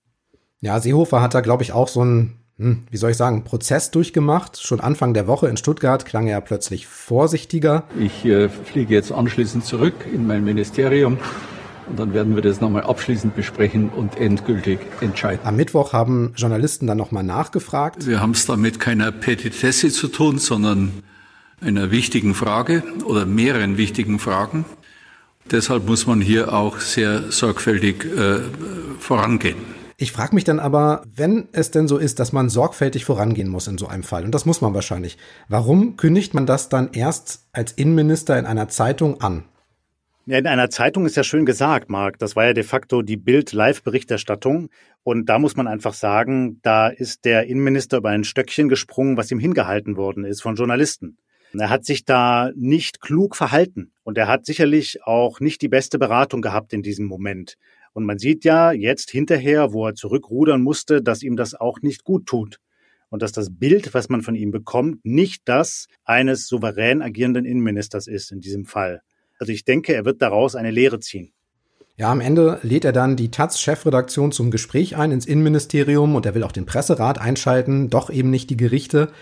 Ja, 0.61 0.79
Seehofer 0.79 1.23
hat 1.23 1.33
da, 1.33 1.41
glaube 1.41 1.63
ich, 1.63 1.73
auch 1.73 1.89
so 1.89 2.03
hm, 2.03 2.42
wie 2.59 2.97
soll 2.97 3.11
ich 3.11 3.17
sagen, 3.17 3.45
Prozess 3.45 3.91
durchgemacht. 3.91 4.63
Schon 4.63 4.81
Anfang 4.81 5.15
der 5.15 5.27
Woche 5.27 5.49
in 5.49 5.57
Stuttgart 5.57 6.05
klang 6.05 6.29
er 6.29 6.41
plötzlich 6.41 6.87
vorsichtiger. 6.87 7.85
Ich 7.99 8.25
äh, 8.25 8.49
fliege 8.49 8.95
jetzt 8.95 9.11
anschließend 9.11 9.65
zurück 9.65 9.95
in 10.13 10.27
mein 10.27 10.45
Ministerium 10.45 11.19
und 11.89 11.99
dann 11.99 12.15
werden 12.15 12.35
wir 12.35 12.43
das 12.43 12.61
nochmal 12.61 12.85
abschließend 12.85 13.35
besprechen 13.35 13.89
und 13.89 14.17
endgültig 14.17 14.79
entscheiden. 15.01 15.41
Am 15.45 15.57
Mittwoch 15.57 15.93
haben 15.93 16.33
Journalisten 16.37 16.87
dann 16.87 16.99
nochmal 16.99 17.25
nachgefragt. 17.25 18.07
Wir 18.07 18.21
haben 18.21 18.33
es 18.33 18.47
da 18.47 18.57
mit 18.57 18.79
keiner 18.79 19.11
Petitesse 19.11 19.91
zu 19.91 20.09
tun, 20.09 20.39
sondern 20.39 21.03
einer 21.61 21.91
wichtigen 21.91 22.35
Frage 22.35 22.83
oder 23.05 23.27
mehreren 23.27 23.77
wichtigen 23.77 24.19
Fragen. 24.19 24.65
Deshalb 25.51 25.87
muss 25.87 26.07
man 26.07 26.21
hier 26.21 26.53
auch 26.53 26.79
sehr 26.79 27.33
sorgfältig 27.33 28.05
äh, 28.05 28.41
vorangehen. 28.99 29.82
Ich 30.03 30.11
frage 30.11 30.35
mich 30.35 30.43
dann 30.43 30.59
aber, 30.59 31.05
wenn 31.15 31.47
es 31.53 31.71
denn 31.71 31.87
so 31.87 31.97
ist, 31.97 32.19
dass 32.19 32.33
man 32.33 32.49
sorgfältig 32.49 33.05
vorangehen 33.05 33.49
muss 33.49 33.69
in 33.69 33.79
so 33.79 33.87
einem 33.87 34.03
Fall, 34.03 34.25
und 34.25 34.35
das 34.35 34.47
muss 34.47 34.61
man 34.61 34.75
wahrscheinlich, 34.75 35.17
warum 35.49 35.97
kündigt 35.97 36.35
man 36.35 36.45
das 36.45 36.69
dann 36.69 36.91
erst 36.93 37.47
als 37.53 37.71
Innenminister 37.71 38.37
in 38.37 38.45
einer 38.45 38.67
Zeitung 38.67 39.21
an? 39.21 39.45
Ja, 40.27 40.39
in 40.39 40.49
einer 40.49 40.71
Zeitung 40.71 41.07
ist 41.07 41.17
ja 41.17 41.23
schön 41.23 41.47
gesagt, 41.47 41.89
Marc. 41.89 42.19
Das 42.19 42.35
war 42.35 42.47
ja 42.47 42.53
de 42.53 42.65
facto 42.65 43.03
die 43.03 43.17
Bild-Live-Berichterstattung. 43.17 44.71
Und 45.05 45.29
da 45.29 45.39
muss 45.39 45.55
man 45.55 45.69
einfach 45.69 45.95
sagen, 45.95 46.59
da 46.63 46.89
ist 46.89 47.25
der 47.25 47.47
Innenminister 47.47 47.99
über 47.99 48.09
ein 48.09 48.25
Stöckchen 48.25 48.69
gesprungen, 48.69 49.17
was 49.17 49.31
ihm 49.31 49.39
hingehalten 49.39 49.97
worden 49.97 50.25
ist 50.25 50.43
von 50.43 50.57
Journalisten. 50.57 51.17
Er 51.55 51.71
hat 51.71 51.85
sich 51.85 52.05
da 52.05 52.51
nicht 52.57 53.01
klug 53.01 53.37
verhalten 53.37 53.93
und 54.03 54.19
er 54.19 54.27
hat 54.27 54.47
sicherlich 54.47 55.05
auch 55.05 55.39
nicht 55.39 55.63
die 55.63 55.69
beste 55.69 55.99
Beratung 55.99 56.41
gehabt 56.41 56.73
in 56.73 56.83
diesem 56.83 57.07
Moment. 57.07 57.57
Und 57.93 58.05
man 58.05 58.19
sieht 58.19 58.45
ja 58.45 58.73
jetzt 58.73 59.11
hinterher, 59.11 59.73
wo 59.73 59.87
er 59.87 59.95
zurückrudern 59.95 60.63
musste, 60.63 61.03
dass 61.03 61.23
ihm 61.23 61.37
das 61.37 61.55
auch 61.55 61.81
nicht 61.83 62.05
gut 62.05 62.27
tut. 62.27 62.59
Und 63.11 63.23
dass 63.23 63.33
das 63.33 63.51
Bild, 63.51 63.93
was 63.93 64.09
man 64.09 64.23
von 64.23 64.35
ihm 64.35 64.51
bekommt, 64.51 65.05
nicht 65.05 65.43
das 65.45 65.87
eines 66.05 66.49
souverän 66.49 67.03
agierenden 67.03 67.45
Innenministers 67.45 68.07
ist 68.07 68.33
in 68.33 68.41
diesem 68.41 68.65
Fall. 68.65 69.03
Also 69.39 69.53
ich 69.53 69.65
denke, 69.65 69.95
er 69.95 70.05
wird 70.05 70.23
daraus 70.23 70.55
eine 70.55 70.71
Lehre 70.71 71.01
ziehen. 71.01 71.33
Ja, 71.97 72.11
am 72.11 72.21
Ende 72.21 72.59
lädt 72.63 72.87
er 72.87 72.93
dann 72.93 73.17
die 73.17 73.31
Taz-Chefredaktion 73.31 74.33
zum 74.33 74.51
Gespräch 74.51 74.97
ein 74.97 75.13
ins 75.13 75.27
Innenministerium 75.27 76.15
und 76.15 76.25
er 76.25 76.35
will 76.35 76.43
auch 76.43 76.53
den 76.53 76.65
Presserat 76.65 77.21
einschalten, 77.21 77.91
doch 77.91 78.09
eben 78.09 78.31
nicht 78.31 78.49
die 78.49 78.57
Gerichte. 78.57 79.13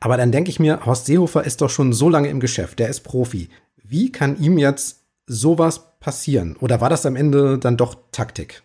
Aber 0.00 0.16
dann 0.16 0.32
denke 0.32 0.50
ich 0.50 0.58
mir, 0.58 0.84
Horst 0.84 1.06
Seehofer 1.06 1.44
ist 1.44 1.60
doch 1.60 1.70
schon 1.70 1.92
so 1.92 2.08
lange 2.08 2.28
im 2.28 2.40
Geschäft, 2.40 2.80
der 2.80 2.88
ist 2.88 3.00
Profi. 3.00 3.48
Wie 3.84 4.10
kann 4.10 4.36
ihm 4.40 4.58
jetzt 4.58 5.04
sowas 5.26 5.87
passieren? 6.00 6.56
Oder 6.60 6.80
war 6.80 6.90
das 6.90 7.06
am 7.06 7.16
Ende 7.16 7.58
dann 7.58 7.76
doch 7.76 7.96
Taktik? 8.12 8.62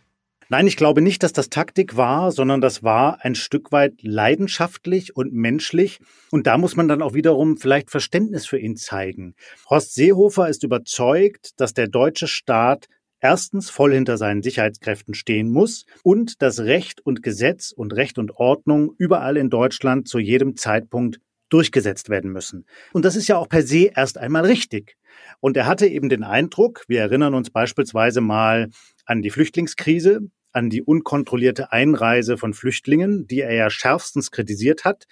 Nein, 0.50 0.68
ich 0.68 0.78
glaube 0.78 1.02
nicht, 1.02 1.24
dass 1.24 1.34
das 1.34 1.50
Taktik 1.50 1.98
war, 1.98 2.32
sondern 2.32 2.62
das 2.62 2.84
war 2.84 3.24
ein 3.26 3.34
Stück 3.34 3.72
weit 3.72 3.94
leidenschaftlich 4.02 5.16
und 5.16 5.34
menschlich. 5.34 6.00
Und 6.32 6.48
da 6.48 6.58
muss 6.58 6.76
man 6.76 6.88
dann 6.88 7.02
auch 7.02 7.14
wiederum 7.14 7.58
vielleicht 7.58 7.90
Verständnis 7.90 8.46
für 8.46 8.60
ihn 8.60 8.76
zeigen. 8.76 9.36
Horst 9.70 9.96
Seehofer 9.96 10.50
ist 10.50 10.64
überzeugt, 10.64 11.60
dass 11.60 11.74
der 11.74 11.88
deutsche 11.88 12.28
Staat 12.28 12.88
erstens 13.20 13.70
voll 13.70 13.94
hinter 13.94 14.18
seinen 14.18 14.44
Sicherheitskräften 14.44 15.14
stehen 15.14 15.50
muss 15.50 15.86
und 16.04 16.42
dass 16.42 16.60
Recht 16.60 17.00
und 17.04 17.24
Gesetz 17.24 17.72
und 17.72 17.94
Recht 17.94 18.20
und 18.20 18.36
Ordnung 18.36 18.94
überall 18.98 19.38
in 19.38 19.50
Deutschland 19.50 20.08
zu 20.08 20.20
jedem 20.20 20.58
Zeitpunkt 20.58 21.20
durchgesetzt 21.54 22.10
werden 22.10 22.32
müssen. 22.32 22.66
Und 22.92 23.06
das 23.06 23.16
ist 23.16 23.28
ja 23.28 23.38
auch 23.38 23.48
per 23.48 23.64
se 23.64 23.92
erst 23.96 24.18
einmal 24.18 24.46
richtig. 24.46 24.98
Und 25.40 25.56
er 25.56 25.68
hatte 25.68 25.88
eben 25.88 26.10
den 26.10 26.24
Eindruck, 26.24 26.84
wir 26.88 27.02
erinnern 27.02 27.36
uns 27.36 27.52
beispielsweise 27.52 28.22
mal 28.22 28.70
an 29.06 29.22
die 29.22 29.30
Flüchtlingskrise, 29.30 30.22
an 30.52 30.70
die 30.70 30.82
unkontrollierte 30.82 31.72
Einreise 31.72 32.38
von 32.38 32.54
Flüchtlingen, 32.54 33.28
die 33.28 33.42
er 33.42 33.54
ja 33.54 33.70
schärfstens 33.70 34.32
kritisiert 34.32 34.84
hat, 34.84 35.06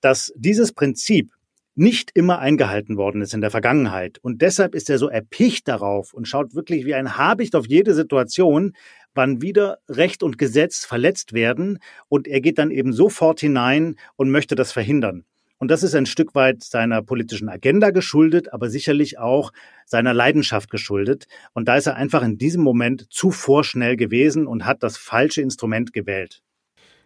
dass 0.00 0.32
dieses 0.36 0.72
Prinzip 0.72 1.32
nicht 1.74 2.10
immer 2.14 2.40
eingehalten 2.40 2.96
worden 2.96 3.22
ist 3.22 3.32
in 3.32 3.40
der 3.40 3.50
Vergangenheit. 3.50 4.18
Und 4.18 4.42
deshalb 4.42 4.74
ist 4.74 4.90
er 4.90 4.98
so 4.98 5.08
erpicht 5.08 5.68
darauf 5.68 6.12
und 6.12 6.26
schaut 6.28 6.54
wirklich 6.54 6.84
wie 6.84 6.94
ein 6.94 7.16
Habicht 7.16 7.54
auf 7.54 7.66
jede 7.66 7.94
Situation, 7.94 8.74
wann 9.14 9.40
wieder 9.40 9.78
Recht 9.88 10.22
und 10.22 10.36
Gesetz 10.36 10.84
verletzt 10.84 11.32
werden. 11.32 11.78
Und 12.08 12.28
er 12.28 12.40
geht 12.40 12.58
dann 12.58 12.70
eben 12.70 12.92
sofort 12.92 13.40
hinein 13.40 13.96
und 14.16 14.30
möchte 14.30 14.54
das 14.56 14.72
verhindern. 14.72 15.24
Und 15.60 15.70
das 15.70 15.82
ist 15.82 15.94
ein 15.94 16.06
Stück 16.06 16.34
weit 16.34 16.64
seiner 16.64 17.02
politischen 17.02 17.50
Agenda 17.50 17.90
geschuldet, 17.90 18.52
aber 18.52 18.70
sicherlich 18.70 19.18
auch 19.18 19.52
seiner 19.84 20.14
Leidenschaft 20.14 20.70
geschuldet. 20.70 21.26
Und 21.52 21.68
da 21.68 21.76
ist 21.76 21.86
er 21.86 21.96
einfach 21.96 22.22
in 22.22 22.38
diesem 22.38 22.62
Moment 22.62 23.06
zu 23.10 23.30
vorschnell 23.30 23.96
gewesen 23.96 24.46
und 24.46 24.64
hat 24.64 24.82
das 24.82 24.96
falsche 24.96 25.42
Instrument 25.42 25.92
gewählt. 25.92 26.42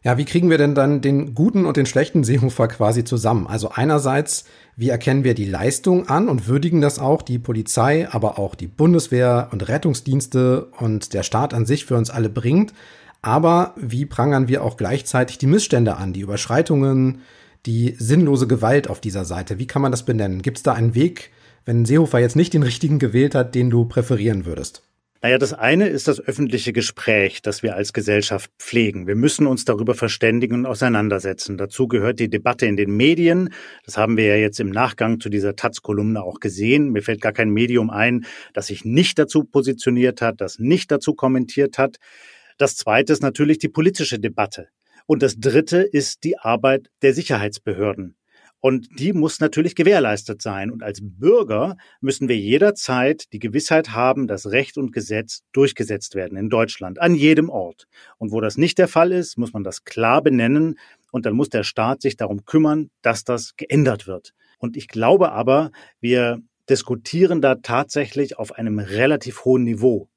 Ja, 0.04 0.18
wie 0.18 0.24
kriegen 0.24 0.50
wir 0.50 0.58
denn 0.58 0.76
dann 0.76 1.00
den 1.00 1.34
guten 1.34 1.66
und 1.66 1.76
den 1.76 1.86
schlechten 1.86 2.22
Seehofer 2.22 2.68
quasi 2.68 3.02
zusammen? 3.02 3.48
Also 3.48 3.70
einerseits, 3.70 4.44
wie 4.76 4.90
erkennen 4.90 5.24
wir 5.24 5.34
die 5.34 5.46
Leistung 5.46 6.08
an 6.08 6.28
und 6.28 6.46
würdigen 6.46 6.80
das 6.80 7.00
auch, 7.00 7.22
die 7.22 7.40
Polizei, 7.40 8.08
aber 8.08 8.38
auch 8.38 8.54
die 8.54 8.68
Bundeswehr 8.68 9.48
und 9.50 9.66
Rettungsdienste 9.66 10.66
und 10.78 11.12
der 11.12 11.24
Staat 11.24 11.54
an 11.54 11.66
sich 11.66 11.86
für 11.86 11.96
uns 11.96 12.10
alle 12.10 12.28
bringt. 12.28 12.72
Aber 13.20 13.74
wie 13.76 14.06
prangern 14.06 14.46
wir 14.46 14.62
auch 14.62 14.76
gleichzeitig 14.76 15.38
die 15.38 15.46
Missstände 15.48 15.96
an, 15.96 16.12
die 16.12 16.20
Überschreitungen, 16.20 17.22
die 17.66 17.94
sinnlose 17.98 18.46
Gewalt 18.46 18.88
auf 18.88 19.00
dieser 19.00 19.24
Seite? 19.24 19.58
Wie 19.58 19.66
kann 19.66 19.82
man 19.82 19.90
das 19.90 20.04
benennen? 20.04 20.42
Gibt 20.42 20.58
es 20.58 20.62
da 20.62 20.72
einen 20.72 20.94
Weg, 20.94 21.30
wenn 21.64 21.84
Seehofer 21.84 22.18
jetzt 22.18 22.36
nicht 22.36 22.54
den 22.54 22.62
richtigen 22.62 22.98
gewählt 22.98 23.34
hat, 23.34 23.54
den 23.54 23.70
du 23.70 23.86
präferieren 23.86 24.44
würdest? 24.44 24.82
Naja, 25.24 25.38
das 25.38 25.54
eine 25.54 25.88
ist 25.88 26.06
das 26.06 26.20
öffentliche 26.20 26.74
Gespräch, 26.74 27.40
das 27.40 27.62
wir 27.62 27.76
als 27.76 27.94
Gesellschaft 27.94 28.50
pflegen. 28.58 29.06
Wir 29.06 29.14
müssen 29.14 29.46
uns 29.46 29.64
darüber 29.64 29.94
verständigen 29.94 30.52
und 30.56 30.66
auseinandersetzen. 30.66 31.56
Dazu 31.56 31.88
gehört 31.88 32.20
die 32.20 32.28
Debatte 32.28 32.66
in 32.66 32.76
den 32.76 32.94
Medien. 32.94 33.48
Das 33.86 33.96
haben 33.96 34.18
wir 34.18 34.26
ja 34.26 34.36
jetzt 34.36 34.60
im 34.60 34.68
Nachgang 34.68 35.20
zu 35.20 35.30
dieser 35.30 35.56
Taz-Kolumne 35.56 36.22
auch 36.22 36.40
gesehen. 36.40 36.92
Mir 36.92 37.00
fällt 37.00 37.22
gar 37.22 37.32
kein 37.32 37.48
Medium 37.48 37.88
ein, 37.88 38.26
das 38.52 38.66
sich 38.66 38.84
nicht 38.84 39.18
dazu 39.18 39.44
positioniert 39.44 40.20
hat, 40.20 40.42
das 40.42 40.58
nicht 40.58 40.90
dazu 40.90 41.14
kommentiert 41.14 41.78
hat. 41.78 41.96
Das 42.58 42.76
zweite 42.76 43.14
ist 43.14 43.22
natürlich 43.22 43.56
die 43.56 43.70
politische 43.70 44.18
Debatte. 44.18 44.68
Und 45.06 45.22
das 45.22 45.36
Dritte 45.38 45.78
ist 45.78 46.24
die 46.24 46.38
Arbeit 46.38 46.88
der 47.02 47.14
Sicherheitsbehörden. 47.14 48.16
Und 48.64 48.88
die 48.98 49.12
muss 49.12 49.40
natürlich 49.40 49.74
gewährleistet 49.74 50.40
sein. 50.40 50.70
Und 50.70 50.82
als 50.82 51.00
Bürger 51.02 51.76
müssen 52.00 52.30
wir 52.30 52.38
jederzeit 52.38 53.30
die 53.34 53.38
Gewissheit 53.38 53.90
haben, 53.90 54.26
dass 54.26 54.50
Recht 54.50 54.78
und 54.78 54.90
Gesetz 54.90 55.42
durchgesetzt 55.52 56.14
werden 56.14 56.38
in 56.38 56.48
Deutschland, 56.48 56.98
an 56.98 57.14
jedem 57.14 57.50
Ort. 57.50 57.84
Und 58.16 58.32
wo 58.32 58.40
das 58.40 58.56
nicht 58.56 58.78
der 58.78 58.88
Fall 58.88 59.12
ist, 59.12 59.36
muss 59.36 59.52
man 59.52 59.64
das 59.64 59.84
klar 59.84 60.22
benennen. 60.22 60.78
Und 61.12 61.26
dann 61.26 61.34
muss 61.34 61.50
der 61.50 61.62
Staat 61.62 62.00
sich 62.00 62.16
darum 62.16 62.46
kümmern, 62.46 62.88
dass 63.02 63.24
das 63.24 63.54
geändert 63.58 64.06
wird. 64.06 64.32
Und 64.56 64.78
ich 64.78 64.88
glaube 64.88 65.32
aber, 65.32 65.70
wir 66.00 66.40
diskutieren 66.70 67.42
da 67.42 67.56
tatsächlich 67.56 68.38
auf 68.38 68.52
einem 68.52 68.78
relativ 68.78 69.44
hohen 69.44 69.64
Niveau. 69.64 70.08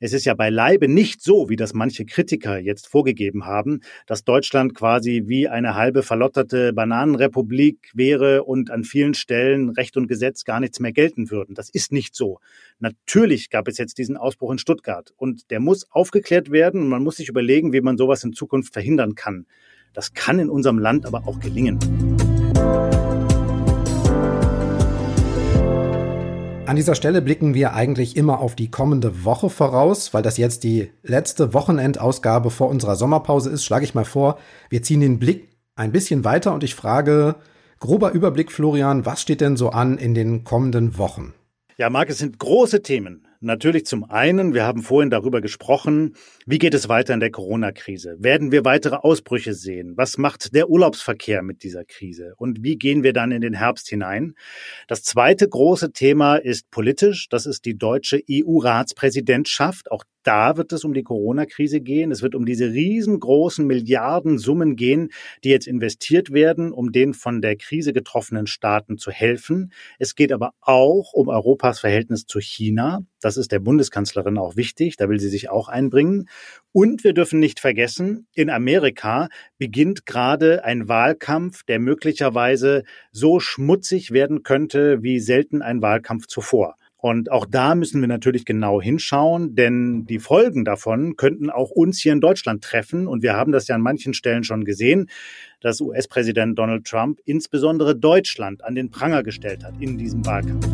Es 0.00 0.12
ist 0.12 0.24
ja 0.24 0.34
beileibe 0.34 0.88
nicht 0.88 1.22
so, 1.22 1.48
wie 1.48 1.56
das 1.56 1.74
manche 1.74 2.04
Kritiker 2.04 2.58
jetzt 2.58 2.86
vorgegeben 2.86 3.46
haben, 3.46 3.80
dass 4.06 4.24
Deutschland 4.24 4.74
quasi 4.74 5.24
wie 5.26 5.48
eine 5.48 5.74
halbe 5.74 6.02
verlotterte 6.02 6.72
Bananenrepublik 6.72 7.90
wäre 7.94 8.44
und 8.44 8.70
an 8.70 8.84
vielen 8.84 9.14
Stellen 9.14 9.70
Recht 9.70 9.96
und 9.96 10.08
Gesetz 10.08 10.44
gar 10.44 10.60
nichts 10.60 10.80
mehr 10.80 10.92
gelten 10.92 11.30
würden. 11.30 11.54
Das 11.54 11.70
ist 11.70 11.92
nicht 11.92 12.14
so. 12.14 12.40
Natürlich 12.78 13.50
gab 13.50 13.68
es 13.68 13.78
jetzt 13.78 13.98
diesen 13.98 14.16
Ausbruch 14.16 14.52
in 14.52 14.58
Stuttgart 14.58 15.12
und 15.16 15.50
der 15.50 15.60
muss 15.60 15.90
aufgeklärt 15.90 16.50
werden 16.50 16.80
und 16.80 16.88
man 16.88 17.02
muss 17.02 17.16
sich 17.16 17.28
überlegen, 17.28 17.72
wie 17.72 17.80
man 17.80 17.96
sowas 17.96 18.24
in 18.24 18.32
Zukunft 18.32 18.72
verhindern 18.72 19.14
kann. 19.14 19.46
Das 19.92 20.12
kann 20.12 20.40
in 20.40 20.50
unserem 20.50 20.78
Land 20.78 21.06
aber 21.06 21.28
auch 21.28 21.38
gelingen. 21.38 21.78
An 26.74 26.76
dieser 26.76 26.96
Stelle 26.96 27.22
blicken 27.22 27.54
wir 27.54 27.74
eigentlich 27.74 28.16
immer 28.16 28.40
auf 28.40 28.56
die 28.56 28.68
kommende 28.68 29.24
Woche 29.24 29.48
voraus, 29.48 30.12
weil 30.12 30.24
das 30.24 30.38
jetzt 30.38 30.64
die 30.64 30.90
letzte 31.04 31.54
Wochenendausgabe 31.54 32.50
vor 32.50 32.68
unserer 32.68 32.96
Sommerpause 32.96 33.48
ist. 33.50 33.64
Schlage 33.64 33.84
ich 33.84 33.94
mal 33.94 34.04
vor, 34.04 34.40
wir 34.70 34.82
ziehen 34.82 34.98
den 34.98 35.20
Blick 35.20 35.50
ein 35.76 35.92
bisschen 35.92 36.24
weiter 36.24 36.52
und 36.52 36.64
ich 36.64 36.74
frage, 36.74 37.36
grober 37.78 38.10
Überblick, 38.10 38.50
Florian, 38.50 39.06
was 39.06 39.22
steht 39.22 39.40
denn 39.40 39.56
so 39.56 39.70
an 39.70 39.98
in 39.98 40.14
den 40.14 40.42
kommenden 40.42 40.98
Wochen? 40.98 41.32
Ja, 41.76 41.90
Marc, 41.90 42.10
es 42.10 42.18
sind 42.18 42.40
große 42.40 42.82
Themen. 42.82 43.28
Natürlich 43.44 43.84
zum 43.84 44.04
einen, 44.04 44.54
wir 44.54 44.64
haben 44.64 44.82
vorhin 44.82 45.10
darüber 45.10 45.42
gesprochen, 45.42 46.16
wie 46.46 46.56
geht 46.56 46.72
es 46.72 46.88
weiter 46.88 47.12
in 47.12 47.20
der 47.20 47.30
Corona-Krise? 47.30 48.16
Werden 48.18 48.52
wir 48.52 48.64
weitere 48.64 48.96
Ausbrüche 48.96 49.52
sehen? 49.52 49.98
Was 49.98 50.16
macht 50.16 50.54
der 50.54 50.70
Urlaubsverkehr 50.70 51.42
mit 51.42 51.62
dieser 51.62 51.84
Krise? 51.84 52.32
Und 52.38 52.62
wie 52.62 52.76
gehen 52.76 53.02
wir 53.02 53.12
dann 53.12 53.32
in 53.32 53.42
den 53.42 53.52
Herbst 53.52 53.86
hinein? 53.86 54.34
Das 54.88 55.02
zweite 55.02 55.46
große 55.46 55.92
Thema 55.92 56.36
ist 56.36 56.70
politisch. 56.70 57.28
Das 57.28 57.44
ist 57.44 57.66
die 57.66 57.76
deutsche 57.76 58.22
EU-Ratspräsidentschaft. 58.30 59.90
Auch 59.90 60.04
da 60.24 60.56
wird 60.56 60.72
es 60.72 60.84
um 60.84 60.94
die 60.94 61.02
Corona-Krise 61.02 61.80
gehen. 61.80 62.10
Es 62.10 62.22
wird 62.22 62.34
um 62.34 62.44
diese 62.44 62.72
riesengroßen 62.72 63.66
Milliardensummen 63.66 64.74
gehen, 64.74 65.10
die 65.44 65.50
jetzt 65.50 65.66
investiert 65.66 66.32
werden, 66.32 66.72
um 66.72 66.90
den 66.90 67.14
von 67.14 67.40
der 67.40 67.56
Krise 67.56 67.92
getroffenen 67.92 68.46
Staaten 68.46 68.98
zu 68.98 69.10
helfen. 69.10 69.72
Es 69.98 70.14
geht 70.14 70.32
aber 70.32 70.52
auch 70.60 71.12
um 71.12 71.28
Europas 71.28 71.80
Verhältnis 71.80 72.26
zu 72.26 72.40
China. 72.40 73.00
Das 73.20 73.36
ist 73.36 73.52
der 73.52 73.60
Bundeskanzlerin 73.60 74.38
auch 74.38 74.56
wichtig. 74.56 74.96
Da 74.96 75.08
will 75.08 75.20
sie 75.20 75.28
sich 75.28 75.50
auch 75.50 75.68
einbringen. 75.68 76.28
Und 76.72 77.04
wir 77.04 77.12
dürfen 77.12 77.38
nicht 77.38 77.60
vergessen, 77.60 78.26
in 78.34 78.50
Amerika 78.50 79.28
beginnt 79.58 80.06
gerade 80.06 80.64
ein 80.64 80.88
Wahlkampf, 80.88 81.62
der 81.64 81.78
möglicherweise 81.78 82.82
so 83.12 83.38
schmutzig 83.40 84.10
werden 84.10 84.42
könnte 84.42 85.02
wie 85.02 85.20
selten 85.20 85.62
ein 85.62 85.82
Wahlkampf 85.82 86.26
zuvor. 86.26 86.76
Und 87.04 87.30
auch 87.30 87.44
da 87.44 87.74
müssen 87.74 88.00
wir 88.00 88.08
natürlich 88.08 88.46
genau 88.46 88.80
hinschauen, 88.80 89.54
denn 89.54 90.06
die 90.06 90.18
Folgen 90.18 90.64
davon 90.64 91.16
könnten 91.16 91.50
auch 91.50 91.68
uns 91.68 92.00
hier 92.00 92.14
in 92.14 92.22
Deutschland 92.22 92.64
treffen. 92.64 93.06
Und 93.08 93.22
wir 93.22 93.34
haben 93.34 93.52
das 93.52 93.68
ja 93.68 93.74
an 93.74 93.82
manchen 93.82 94.14
Stellen 94.14 94.42
schon 94.42 94.64
gesehen, 94.64 95.10
dass 95.60 95.82
US-Präsident 95.82 96.58
Donald 96.58 96.86
Trump 96.86 97.20
insbesondere 97.26 97.94
Deutschland 97.94 98.64
an 98.64 98.74
den 98.74 98.90
Pranger 98.90 99.22
gestellt 99.22 99.64
hat 99.64 99.74
in 99.80 99.98
diesem 99.98 100.24
Wahlkampf. 100.24 100.66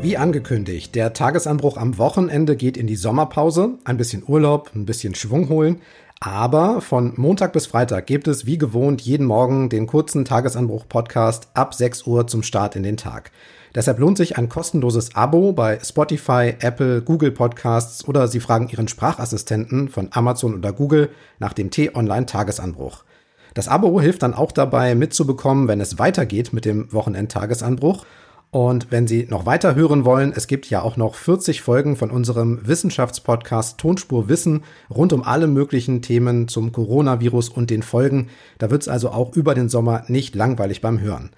Wie 0.00 0.16
angekündigt, 0.16 0.94
der 0.94 1.12
Tagesanbruch 1.12 1.76
am 1.76 1.98
Wochenende 1.98 2.56
geht 2.56 2.78
in 2.78 2.86
die 2.86 2.96
Sommerpause. 2.96 3.76
Ein 3.84 3.98
bisschen 3.98 4.22
Urlaub, 4.26 4.70
ein 4.74 4.86
bisschen 4.86 5.14
Schwung 5.14 5.50
holen. 5.50 5.82
Aber 6.20 6.80
von 6.80 7.12
Montag 7.16 7.52
bis 7.52 7.66
Freitag 7.66 8.06
gibt 8.06 8.26
es 8.26 8.46
wie 8.46 8.56
gewohnt 8.56 9.02
jeden 9.02 9.26
Morgen 9.26 9.68
den 9.68 9.86
kurzen 9.86 10.24
Tagesanbruch-Podcast 10.24 11.48
ab 11.52 11.74
6 11.74 12.06
Uhr 12.06 12.26
zum 12.26 12.42
Start 12.42 12.74
in 12.74 12.82
den 12.82 12.96
Tag. 12.96 13.30
Deshalb 13.74 13.98
lohnt 13.98 14.16
sich 14.16 14.38
ein 14.38 14.48
kostenloses 14.48 15.14
Abo 15.14 15.52
bei 15.52 15.78
Spotify, 15.84 16.54
Apple, 16.58 17.02
Google 17.02 17.32
Podcasts 17.32 18.08
oder 18.08 18.28
Sie 18.28 18.40
fragen 18.40 18.68
Ihren 18.68 18.88
Sprachassistenten 18.88 19.90
von 19.90 20.08
Amazon 20.12 20.54
oder 20.54 20.72
Google 20.72 21.10
nach 21.38 21.52
dem 21.52 21.70
T-Online 21.70 22.24
Tagesanbruch. 22.24 23.04
Das 23.52 23.68
Abo 23.68 24.00
hilft 24.00 24.22
dann 24.22 24.32
auch 24.32 24.52
dabei 24.52 24.94
mitzubekommen, 24.94 25.68
wenn 25.68 25.82
es 25.82 25.98
weitergeht 25.98 26.54
mit 26.54 26.64
dem 26.64 26.90
Wochenend-Tagesanbruch 26.92 28.06
und 28.50 28.90
wenn 28.90 29.06
Sie 29.06 29.26
noch 29.28 29.44
weiter 29.44 29.74
hören 29.74 30.04
wollen, 30.04 30.32
es 30.34 30.46
gibt 30.46 30.70
ja 30.70 30.82
auch 30.82 30.96
noch 30.96 31.14
40 31.14 31.60
Folgen 31.60 31.96
von 31.96 32.10
unserem 32.10 32.66
Wissenschaftspodcast 32.66 33.78
Tonspur 33.78 34.28
Wissen 34.28 34.62
rund 34.88 35.12
um 35.12 35.22
alle 35.22 35.46
möglichen 35.46 36.00
Themen 36.00 36.48
zum 36.48 36.72
Coronavirus 36.72 37.50
und 37.50 37.70
den 37.70 37.82
Folgen. 37.82 38.28
Da 38.58 38.70
wird 38.70 38.82
es 38.82 38.88
also 38.88 39.10
auch 39.10 39.36
über 39.36 39.54
den 39.54 39.68
Sommer 39.68 40.04
nicht 40.08 40.34
langweilig 40.34 40.80
beim 40.80 41.00
Hören. 41.00 41.30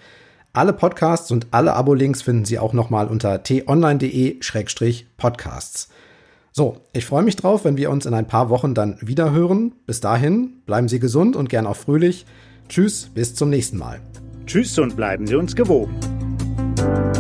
Alle 0.53 0.73
Podcasts 0.73 1.31
und 1.31 1.49
alle 1.51 1.75
Abo-Links 1.75 2.23
finden 2.23 2.45
Sie 2.45 2.59
auch 2.59 2.73
nochmal 2.73 3.09
unter 3.09 3.43
t-online.de-podcasts. 3.43 5.89
So, 6.53 6.79
ich 6.93 7.07
freue 7.07 7.23
mich 7.23 7.37
drauf, 7.37 7.65
wenn 7.65 7.77
wir 7.77 7.91
uns 7.91 8.07
in 8.07 8.15
ein 8.15 8.27
paar 8.27 8.51
Wochen 8.51 8.75
dann 8.75 8.99
wieder 9.01 9.33
hören. 9.33 9.75
Bis 9.87 10.01
dahin, 10.01 10.63
bleiben 10.67 10.89
Sie 10.89 10.99
gesund 10.99 11.37
und 11.37 11.49
gern 11.49 11.67
auch 11.67 11.77
fröhlich. 11.77 12.27
Tschüss, 12.69 13.11
bis 13.15 13.35
zum 13.35 13.51
nächsten 13.51 13.79
Mal. 13.79 14.01
Tschüss 14.47 14.79
und 14.79 14.97
bleiben 14.97 15.27
Sie 15.27 15.37
uns 15.37 15.55
gewogen. 15.55 16.28
Thank 16.79 17.17
you. 17.17 17.18